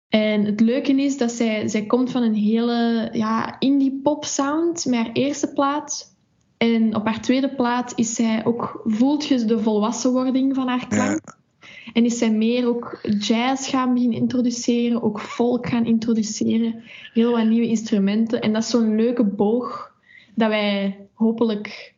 En 0.08 0.44
het 0.44 0.60
leuke 0.60 0.92
is 0.92 1.16
dat 1.16 1.32
zij, 1.32 1.68
zij 1.68 1.86
komt 1.86 2.10
van 2.10 2.22
een 2.22 2.34
hele 2.34 3.08
ja, 3.12 3.56
indie 3.58 4.00
pop 4.02 4.24
sound 4.24 4.86
met 4.86 4.98
haar 4.98 5.12
eerste 5.12 5.52
plaat. 5.52 6.16
En 6.56 6.96
op 6.96 7.06
haar 7.06 7.20
tweede 7.20 7.54
plaat 7.54 7.92
is 7.96 8.14
zij 8.14 8.44
ook, 8.44 8.82
voelt 8.84 9.26
je 9.26 9.44
de 9.44 9.58
volwassenwording 9.58 10.54
van 10.54 10.68
haar 10.68 10.88
klank. 10.88 11.40
En 11.92 12.04
is 12.04 12.18
zij 12.18 12.32
meer 12.32 12.66
ook 12.66 12.98
jazz 13.18 13.70
gaan 13.70 13.94
beginnen 13.94 14.18
introduceren, 14.18 15.02
ook 15.02 15.20
folk 15.20 15.68
gaan 15.68 15.86
introduceren, 15.86 16.82
heel 17.12 17.32
wat 17.32 17.46
nieuwe 17.46 17.66
instrumenten. 17.66 18.40
En 18.40 18.52
dat 18.52 18.62
is 18.62 18.70
zo'n 18.70 18.96
leuke 18.96 19.24
boog 19.24 19.94
dat 20.34 20.48
wij 20.48 21.06
hopelijk, 21.12 21.94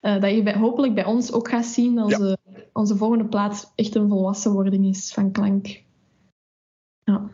uh, 0.00 0.20
dat 0.20 0.34
je 0.34 0.42
bij, 0.42 0.54
hopelijk 0.54 0.94
bij 0.94 1.04
ons 1.04 1.32
ook 1.32 1.48
gaat 1.48 1.66
zien 1.66 1.98
als 1.98 2.14
onze, 2.14 2.38
onze 2.72 2.96
volgende 2.96 3.26
plaats 3.26 3.66
echt 3.74 3.94
een 3.94 4.08
volwassenwording 4.08 4.86
is 4.86 5.12
van 5.12 5.32
klank. 5.32 5.82
Ja. 7.04 7.30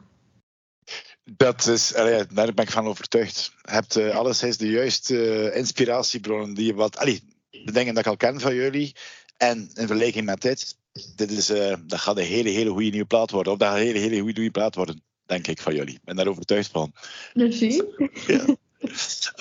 Dat 1.24 1.66
is, 1.66 1.88
daar 2.32 2.54
ben 2.54 2.64
ik 2.64 2.70
van 2.70 2.86
overtuigd. 2.86 3.52
Je 3.62 3.70
hebt 3.70 3.96
uh, 3.96 4.16
alleszins 4.16 4.56
de 4.56 4.70
juiste 4.70 5.50
inspiratiebronnen 5.54 6.54
die 6.54 6.66
je 6.66 6.74
wat. 6.74 6.96
Allee, 6.96 7.22
de 7.50 7.72
dingen 7.72 7.94
dat 7.94 8.04
ik 8.04 8.10
al 8.10 8.16
ken 8.16 8.40
van 8.40 8.54
jullie. 8.54 8.94
En 9.36 9.58
in 9.58 9.86
vergelijking 9.86 10.24
met 10.24 10.42
dit, 10.42 10.76
dit 11.16 11.30
is, 11.30 11.50
uh, 11.50 11.74
dat 11.86 12.00
gaat 12.00 12.16
een 12.16 12.24
hele, 12.24 12.48
hele 12.48 12.70
goede 12.70 12.90
nieuwe 12.90 13.06
plaat 13.06 13.30
worden. 13.30 13.52
Of 13.52 13.58
dat 13.58 13.68
gaat 13.68 13.76
een 13.76 13.84
hele, 13.84 13.98
hele 13.98 14.18
goede 14.18 14.32
nieuwe 14.32 14.50
plaat 14.50 14.74
worden, 14.74 15.02
denk 15.26 15.46
ik 15.46 15.60
van 15.60 15.74
jullie. 15.74 15.94
Ik 15.94 16.04
ben 16.04 16.16
daar 16.16 16.26
overtuigd 16.26 16.70
van. 16.70 16.92
Merci. 17.34 17.82
Ja. 18.26 18.44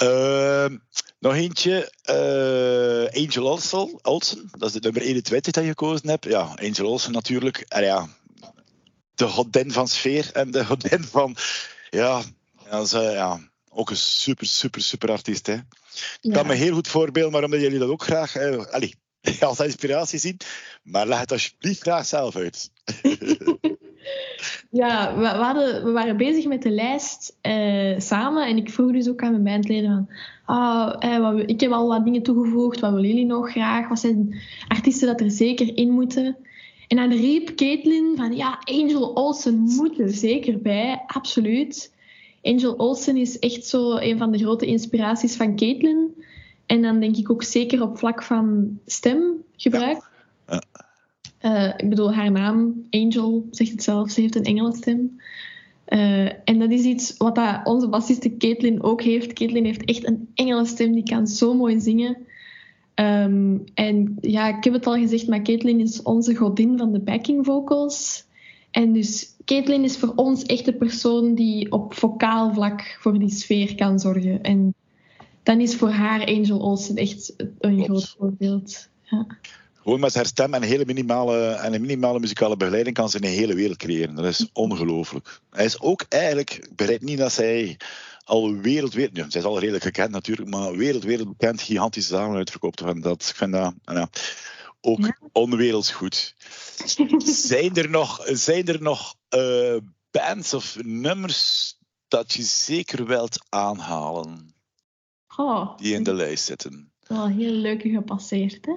Uh, 0.01 0.77
nog 1.19 1.33
eentje, 1.33 1.91
uh, 2.09 3.23
Angel 3.23 3.47
Olsen, 3.47 3.99
Olsen. 4.01 4.49
Dat 4.51 4.67
is 4.67 4.73
de 4.73 4.79
nummer 4.79 5.01
21 5.01 5.53
dat 5.53 5.63
je 5.63 5.69
gekozen 5.69 6.09
hebt. 6.09 6.25
Ja, 6.25 6.55
Angel 6.55 6.87
Olsen 6.87 7.11
natuurlijk. 7.11 7.65
En 7.67 7.83
ja, 7.83 8.07
de 9.15 9.27
godin 9.27 9.71
van 9.71 9.87
sfeer 9.87 10.29
en 10.33 10.51
de 10.51 10.65
godin 10.65 11.03
van... 11.03 11.35
Ja, 11.89 12.21
dat 12.69 12.85
is, 12.85 12.91
ja 12.91 13.39
ook 13.73 13.89
een 13.89 13.97
super, 13.97 14.47
super, 14.47 14.81
super 14.81 15.11
artiest. 15.11 15.47
Hè. 15.47 15.57
Ik 16.21 16.31
kan 16.31 16.47
me 16.47 16.53
heel 16.53 16.73
goed 16.73 16.87
voorbeelden, 16.87 17.31
maar 17.31 17.43
omdat 17.43 17.61
jullie 17.61 17.79
dat 17.79 17.89
ook 17.89 18.03
graag... 18.03 18.35
Eh, 18.35 18.65
allez, 18.65 18.93
als 19.39 19.59
inspiratie 19.59 20.19
zien. 20.19 20.37
Maar 20.83 21.07
leg 21.07 21.19
het 21.19 21.31
alsjeblieft 21.31 21.81
graag 21.81 22.05
zelf 22.05 22.35
uit. 22.35 22.71
ja, 24.71 25.17
we, 25.17 25.25
hadden, 25.25 25.83
we, 25.83 25.91
waren 25.91 26.17
bezig 26.17 26.45
met 26.45 26.61
de 26.61 26.69
lijst 26.69 27.37
eh, 27.41 27.99
samen. 27.99 28.47
En 28.47 28.57
ik 28.57 28.69
vroeg 28.69 28.91
dus 28.91 29.09
ook 29.09 29.21
aan 29.21 29.31
mijn 29.31 29.43
bandleden 29.43 29.89
van... 29.89 30.15
Ah, 30.45 30.95
eh, 30.99 31.43
ik 31.45 31.59
heb 31.59 31.71
al 31.71 31.87
wat 31.87 32.05
dingen 32.05 32.23
toegevoegd. 32.23 32.79
Wat 32.79 32.93
willen 32.93 33.07
jullie 33.07 33.25
nog 33.25 33.51
graag? 33.51 33.87
Wat 33.87 33.99
zijn 33.99 34.41
artiesten 34.67 35.07
dat 35.07 35.21
er 35.21 35.31
zeker 35.31 35.77
in 35.77 35.89
moeten? 35.89 36.37
En 36.87 36.97
dan 36.97 37.11
riep 37.11 37.55
Caitlin 37.55 38.13
van... 38.15 38.35
Ja, 38.35 38.59
Angel 38.63 39.13
Olsen 39.15 39.59
moet 39.59 39.99
er 39.99 40.09
zeker 40.09 40.61
bij. 40.61 41.03
Absoluut. 41.07 41.93
Angel 42.41 42.75
Olsen 42.75 43.17
is 43.17 43.39
echt 43.39 43.65
zo 43.65 43.97
een 43.97 44.17
van 44.17 44.31
de 44.31 44.37
grote 44.37 44.65
inspiraties 44.65 45.35
van 45.35 45.55
Caitlin. 45.55 46.23
En 46.65 46.81
dan 46.81 46.99
denk 46.99 47.17
ik 47.17 47.31
ook 47.31 47.43
zeker 47.43 47.81
op 47.81 47.97
vlak 47.97 48.23
van 48.23 48.79
stemgebruik. 48.85 50.09
Ja. 50.47 50.63
Uh, 51.41 51.73
ik 51.77 51.89
bedoel, 51.89 52.13
haar 52.13 52.31
naam, 52.31 52.85
Angel, 52.89 53.47
zegt 53.51 53.71
het 53.71 53.83
zelf, 53.83 54.11
ze 54.11 54.21
heeft 54.21 54.35
een 54.35 54.43
engelenstem. 54.43 55.19
Uh, 55.87 56.25
en 56.25 56.59
dat 56.59 56.71
is 56.71 56.83
iets 56.83 57.17
wat 57.17 57.35
dat 57.35 57.61
onze 57.63 57.87
bassiste 57.89 58.37
Caitlin 58.37 58.83
ook 58.83 59.01
heeft. 59.01 59.33
Caitlin 59.33 59.65
heeft 59.65 59.85
echt 59.85 60.07
een 60.07 60.29
engelenstem, 60.33 60.93
die 60.93 61.03
kan 61.03 61.27
zo 61.27 61.53
mooi 61.53 61.79
zingen. 61.79 62.17
Um, 62.95 63.63
en 63.73 64.17
ja, 64.21 64.57
ik 64.57 64.63
heb 64.63 64.73
het 64.73 64.85
al 64.85 64.95
gezegd, 64.95 65.27
maar 65.27 65.41
Caitlin 65.41 65.79
is 65.79 66.01
onze 66.01 66.35
godin 66.35 66.77
van 66.77 66.91
de 66.91 66.99
backing 66.99 67.45
vocals. 67.45 68.25
En 68.71 68.93
dus 68.93 69.35
Caitlin 69.45 69.83
is 69.83 69.97
voor 69.97 70.13
ons 70.15 70.43
echt 70.43 70.65
de 70.65 70.73
persoon 70.73 71.35
die 71.35 71.71
op 71.71 71.93
vocaal 71.93 72.53
vlak 72.53 72.97
voor 72.99 73.19
die 73.19 73.29
sfeer 73.29 73.75
kan 73.75 73.99
zorgen. 73.99 74.41
En 74.41 74.73
dan 75.43 75.61
is 75.61 75.75
voor 75.75 75.89
haar 75.89 76.25
Angel 76.25 76.59
Olsen 76.59 76.95
echt 76.95 77.33
een 77.59 77.83
groot 77.83 78.15
voorbeeld. 78.17 78.89
Ja. 79.01 79.27
Gewoon 79.73 79.99
met 79.99 80.15
haar 80.15 80.25
stem 80.25 80.53
en 80.53 80.61
een 80.61 80.67
hele 80.67 80.85
minimale, 80.85 81.47
en 81.47 81.73
een 81.73 81.81
minimale 81.81 82.19
muzikale 82.19 82.57
begeleiding 82.57 82.95
kan 82.95 83.09
ze 83.09 83.17
een 83.17 83.29
hele 83.29 83.53
wereld 83.53 83.77
creëren. 83.77 84.15
Dat 84.15 84.25
is 84.25 84.49
ongelooflijk. 84.53 85.41
Hij 85.49 85.65
is 85.65 85.79
ook 85.79 86.05
eigenlijk, 86.09 86.53
ik 86.53 86.75
begrijp 86.75 87.01
niet 87.01 87.17
dat 87.17 87.31
zij 87.31 87.77
al 88.23 88.55
wereldwijd, 88.55 89.09
ja, 89.13 89.29
zij 89.29 89.41
is 89.41 89.47
al 89.47 89.59
redelijk 89.59 89.83
gekend 89.83 90.11
natuurlijk, 90.11 90.49
maar 90.49 90.77
wereldwijd 90.77 91.27
bekend 91.27 91.61
gigantische 91.61 92.09
zalen 92.09 92.35
uitverkoopt. 92.35 93.03
Dat, 93.03 93.21
ik 93.29 93.35
vind 93.35 93.51
dat 93.51 93.73
ja, 93.83 94.09
ook 94.81 94.99
ja. 94.99 95.17
onwerelds 95.31 95.91
goed. 95.91 96.35
zijn 97.25 97.75
er 97.75 97.89
nog, 97.89 98.21
zijn 98.25 98.67
er 98.67 98.81
nog 98.81 99.15
uh, 99.29 99.77
bands 100.11 100.53
of 100.53 100.77
nummers 100.83 101.77
dat 102.07 102.33
je 102.33 102.43
zeker 102.43 103.05
wilt 103.05 103.45
aanhalen? 103.49 104.53
Oh, 105.37 105.77
die 105.77 105.93
in 105.93 106.03
de 106.03 106.13
lijst 106.13 106.45
zitten. 106.45 106.91
Wel 107.07 107.27
heel 107.27 107.51
leuke 107.51 107.89
gepasseerd, 107.89 108.65
hè? 108.65 108.73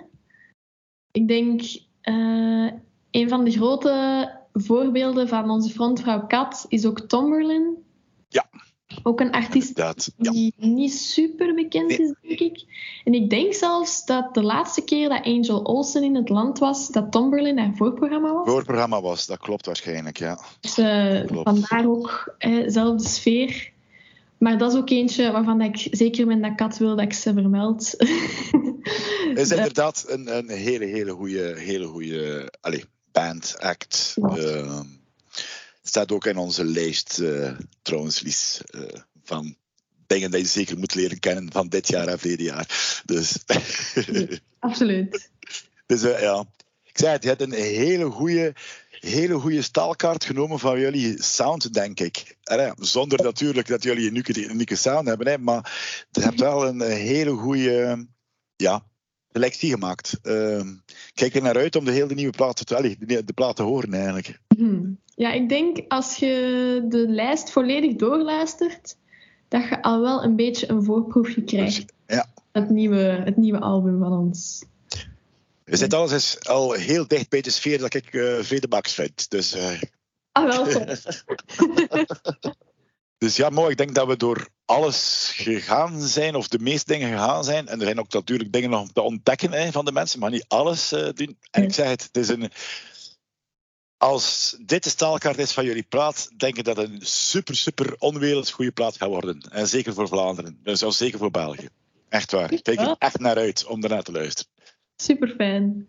Ik 1.10 1.28
denk 1.28 1.62
uh, 2.02 2.72
een 3.10 3.28
van 3.28 3.44
de 3.44 3.50
grote 3.50 4.30
voorbeelden 4.52 5.28
van 5.28 5.50
onze 5.50 5.70
frontvrouw 5.70 6.26
Kat 6.26 6.64
is 6.68 6.86
ook 6.86 7.00
Tomberlin. 7.00 7.84
Ja. 8.28 8.48
Ook 9.02 9.20
een 9.20 9.30
artiest 9.30 9.82
die 10.16 10.54
niet 10.56 10.92
super 10.92 11.54
bekend 11.54 11.90
is, 11.90 12.14
denk 12.20 12.40
ik. 12.40 12.64
En 13.04 13.14
ik 13.14 13.30
denk 13.30 13.54
zelfs 13.54 14.04
dat 14.04 14.34
de 14.34 14.42
laatste 14.42 14.84
keer 14.84 15.08
dat 15.08 15.24
Angel 15.24 15.62
Olsen 15.62 16.02
in 16.02 16.14
het 16.14 16.28
land 16.28 16.58
was, 16.58 16.88
dat 16.88 17.12
Tomberlin 17.12 17.58
haar 17.58 17.74
voorprogramma 17.74 18.32
was. 18.32 18.48
Voorprogramma 18.48 19.00
was, 19.00 19.26
dat 19.26 19.38
klopt 19.38 19.66
waarschijnlijk, 19.66 20.18
ja. 20.18 20.38
Dus 20.60 20.78
uh, 20.78 21.22
vandaar 21.26 21.88
ook 21.88 22.34
dezelfde 22.38 23.08
sfeer. 23.08 23.74
Maar 24.38 24.58
dat 24.58 24.72
is 24.72 24.78
ook 24.78 24.90
eentje 24.90 25.30
waarvan 25.30 25.60
ik 25.60 25.88
zeker 25.90 26.26
met 26.26 26.42
dat 26.42 26.54
kat 26.54 26.78
wil 26.78 26.96
dat 26.96 27.04
ik 27.04 27.12
ze 27.12 27.32
vermeld. 27.32 27.94
Het 29.28 29.38
is 29.38 29.50
inderdaad 29.56 30.04
een, 30.08 30.36
een 30.36 30.48
hele, 30.48 30.84
hele 30.84 31.12
goede, 31.12 31.54
hele 31.58 31.86
goede 31.86 32.52
allez, 32.60 32.84
band, 33.12 33.56
act. 33.58 34.14
Uh, 34.16 34.80
staat 35.82 36.12
ook 36.12 36.26
in 36.26 36.36
onze 36.36 36.64
lijst, 36.64 37.18
uh, 37.18 37.50
trouwens, 37.82 38.20
Lies, 38.20 38.60
uh, 38.70 38.82
van 39.24 39.56
dingen 40.06 40.30
die 40.30 40.40
je 40.40 40.46
zeker 40.46 40.78
moet 40.78 40.94
leren 40.94 41.18
kennen 41.18 41.52
van 41.52 41.68
dit 41.68 41.88
jaar 41.88 42.08
en 42.08 42.18
verleden 42.18 42.44
jaar. 42.44 43.00
Dus. 43.04 43.38
Absoluut. 44.58 45.30
dus 45.86 46.02
ja, 46.02 46.46
ik 46.96 47.02
zei 47.02 47.12
het, 47.12 47.22
je 47.22 47.28
hebt 47.28 47.40
een 47.40 47.52
hele 47.52 48.04
goede, 48.04 48.52
hele 48.90 49.34
goede 49.34 49.62
staalkaart 49.62 50.24
genomen 50.24 50.58
van 50.58 50.80
jullie 50.80 51.22
sound, 51.22 51.74
denk 51.74 52.00
ik. 52.00 52.36
Zonder 52.78 53.22
natuurlijk 53.22 53.66
dat 53.66 53.82
jullie 53.82 54.02
een 54.02 54.10
unieke, 54.10 54.48
unieke 54.48 54.76
sound 54.76 55.08
hebben, 55.08 55.26
hè, 55.26 55.38
maar 55.38 55.72
je 56.10 56.20
hebt 56.20 56.40
wel 56.40 56.66
een 56.66 56.80
hele 56.80 57.30
goede 57.30 58.06
ja, 58.56 58.82
selectie 59.32 59.70
gemaakt. 59.70 60.18
Uh, 60.22 60.60
kijk 61.14 61.34
er 61.34 61.42
naar 61.42 61.56
uit 61.56 61.76
om 61.76 61.84
de 61.84 61.90
hele 61.90 62.14
nieuwe 62.14 62.36
plaat 62.36 62.66
te, 62.66 62.96
de, 62.98 63.24
de 63.24 63.32
plaat 63.32 63.56
te 63.56 63.62
horen, 63.62 63.94
eigenlijk. 63.94 64.40
Hmm. 64.56 64.98
Ja, 65.14 65.32
ik 65.32 65.48
denk 65.48 65.78
als 65.88 66.16
je 66.16 66.84
de 66.88 67.08
lijst 67.08 67.50
volledig 67.50 67.94
doorluistert, 67.94 68.96
dat 69.48 69.68
je 69.68 69.82
al 69.82 70.00
wel 70.00 70.24
een 70.24 70.36
beetje 70.36 70.70
een 70.70 70.84
voorproefje 70.84 71.44
krijgt. 71.44 71.92
Ja. 72.06 72.26
Het 72.52 72.70
nieuwe, 72.70 73.22
het 73.24 73.36
nieuwe 73.36 73.60
album 73.60 73.98
van 73.98 74.12
ons. 74.12 74.64
We 75.66 75.76
zitten 75.76 75.98
alles 75.98 76.44
al 76.44 76.72
heel 76.72 77.06
dicht 77.06 77.28
bij 77.28 77.40
de 77.40 77.50
sfeer 77.50 77.78
dat 77.78 77.94
ik 77.94 78.12
uh, 78.12 78.38
vind. 78.82 79.30
Dus, 79.30 79.56
uh... 79.56 79.82
Ah, 80.32 80.46
wel 80.46 80.86
dus 83.18 83.36
ja, 83.36 83.50
mooi. 83.50 83.70
Ik 83.70 83.76
denk 83.76 83.94
dat 83.94 84.06
we 84.06 84.16
door 84.16 84.48
alles 84.64 85.30
gegaan 85.34 86.02
zijn, 86.02 86.34
of 86.34 86.48
de 86.48 86.58
meeste 86.58 86.92
dingen 86.92 87.10
gegaan 87.10 87.44
zijn. 87.44 87.68
En 87.68 87.78
er 87.78 87.84
zijn 87.84 87.98
ook 87.98 88.12
natuurlijk 88.12 88.52
dingen 88.52 88.70
nog 88.70 88.92
te 88.92 89.00
ontdekken 89.00 89.52
hè, 89.52 89.72
van 89.72 89.84
de 89.84 89.92
mensen, 89.92 90.20
maar 90.20 90.30
niet 90.30 90.44
alles 90.48 90.92
uh, 90.92 91.08
doen. 91.14 91.38
En 91.50 91.62
ik 91.62 91.74
zeg 91.74 91.88
het, 91.88 92.02
het 92.02 92.16
is 92.16 92.28
een 92.28 92.50
als 93.98 94.56
dit 94.60 94.84
de 94.84 94.90
staalkaart 94.90 95.38
is 95.38 95.52
van 95.52 95.64
jullie 95.64 95.86
plaat, 95.88 96.30
denk 96.36 96.56
ik 96.56 96.64
dat 96.64 96.76
het 96.76 96.90
een 96.90 97.06
super, 97.06 97.56
super 97.56 97.94
onwerelds 97.98 98.50
goede 98.50 98.72
plaat 98.72 98.96
gaat 98.96 99.08
worden. 99.08 99.40
En 99.50 99.68
zeker 99.68 99.94
voor 99.94 100.08
Vlaanderen. 100.08 100.58
Dus 100.62 100.82
ook 100.82 100.92
zeker 100.92 101.18
voor 101.18 101.30
België. 101.30 101.68
Echt 102.08 102.32
waar. 102.32 102.52
Ik 102.52 102.62
kijk 102.62 102.80
er 102.80 102.96
echt 102.98 103.18
naar 103.18 103.36
uit 103.36 103.64
om 103.64 103.80
daarna 103.80 104.02
te 104.02 104.12
luisteren. 104.12 104.50
Super 104.96 105.28
fijn. 105.28 105.88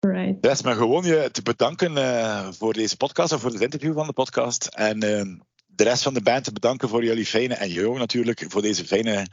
Right. 0.00 0.44
Rest 0.46 0.64
me 0.64 0.74
gewoon 0.74 1.04
je 1.04 1.28
te 1.32 1.42
bedanken 1.42 1.92
uh, 1.92 2.52
voor 2.52 2.72
deze 2.72 2.96
podcast 2.96 3.32
of 3.32 3.40
voor 3.40 3.50
het 3.50 3.60
interview 3.60 3.94
van 3.94 4.06
de 4.06 4.12
podcast. 4.12 4.66
En 4.66 5.04
uh, 5.04 5.36
de 5.66 5.84
rest 5.84 6.02
van 6.02 6.14
de 6.14 6.22
band 6.22 6.44
te 6.44 6.52
bedanken 6.52 6.88
voor 6.88 7.04
jullie 7.04 7.26
fijne 7.26 7.54
en 7.54 7.68
jou 7.68 7.98
natuurlijk 7.98 8.44
voor 8.48 8.62
deze 8.62 8.84
fijne 8.84 9.26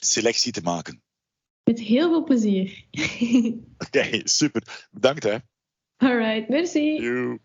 selectie 0.00 0.52
te 0.52 0.60
maken. 0.62 1.02
Met 1.64 1.80
heel 1.80 2.08
veel 2.08 2.24
plezier. 2.24 2.84
Oké, 3.78 3.98
okay, 3.98 4.20
super. 4.24 4.88
Bedankt 4.90 5.22
hè. 5.22 5.36
All 5.96 6.16
right, 6.16 6.48
merci. 6.48 7.02
You. 7.02 7.38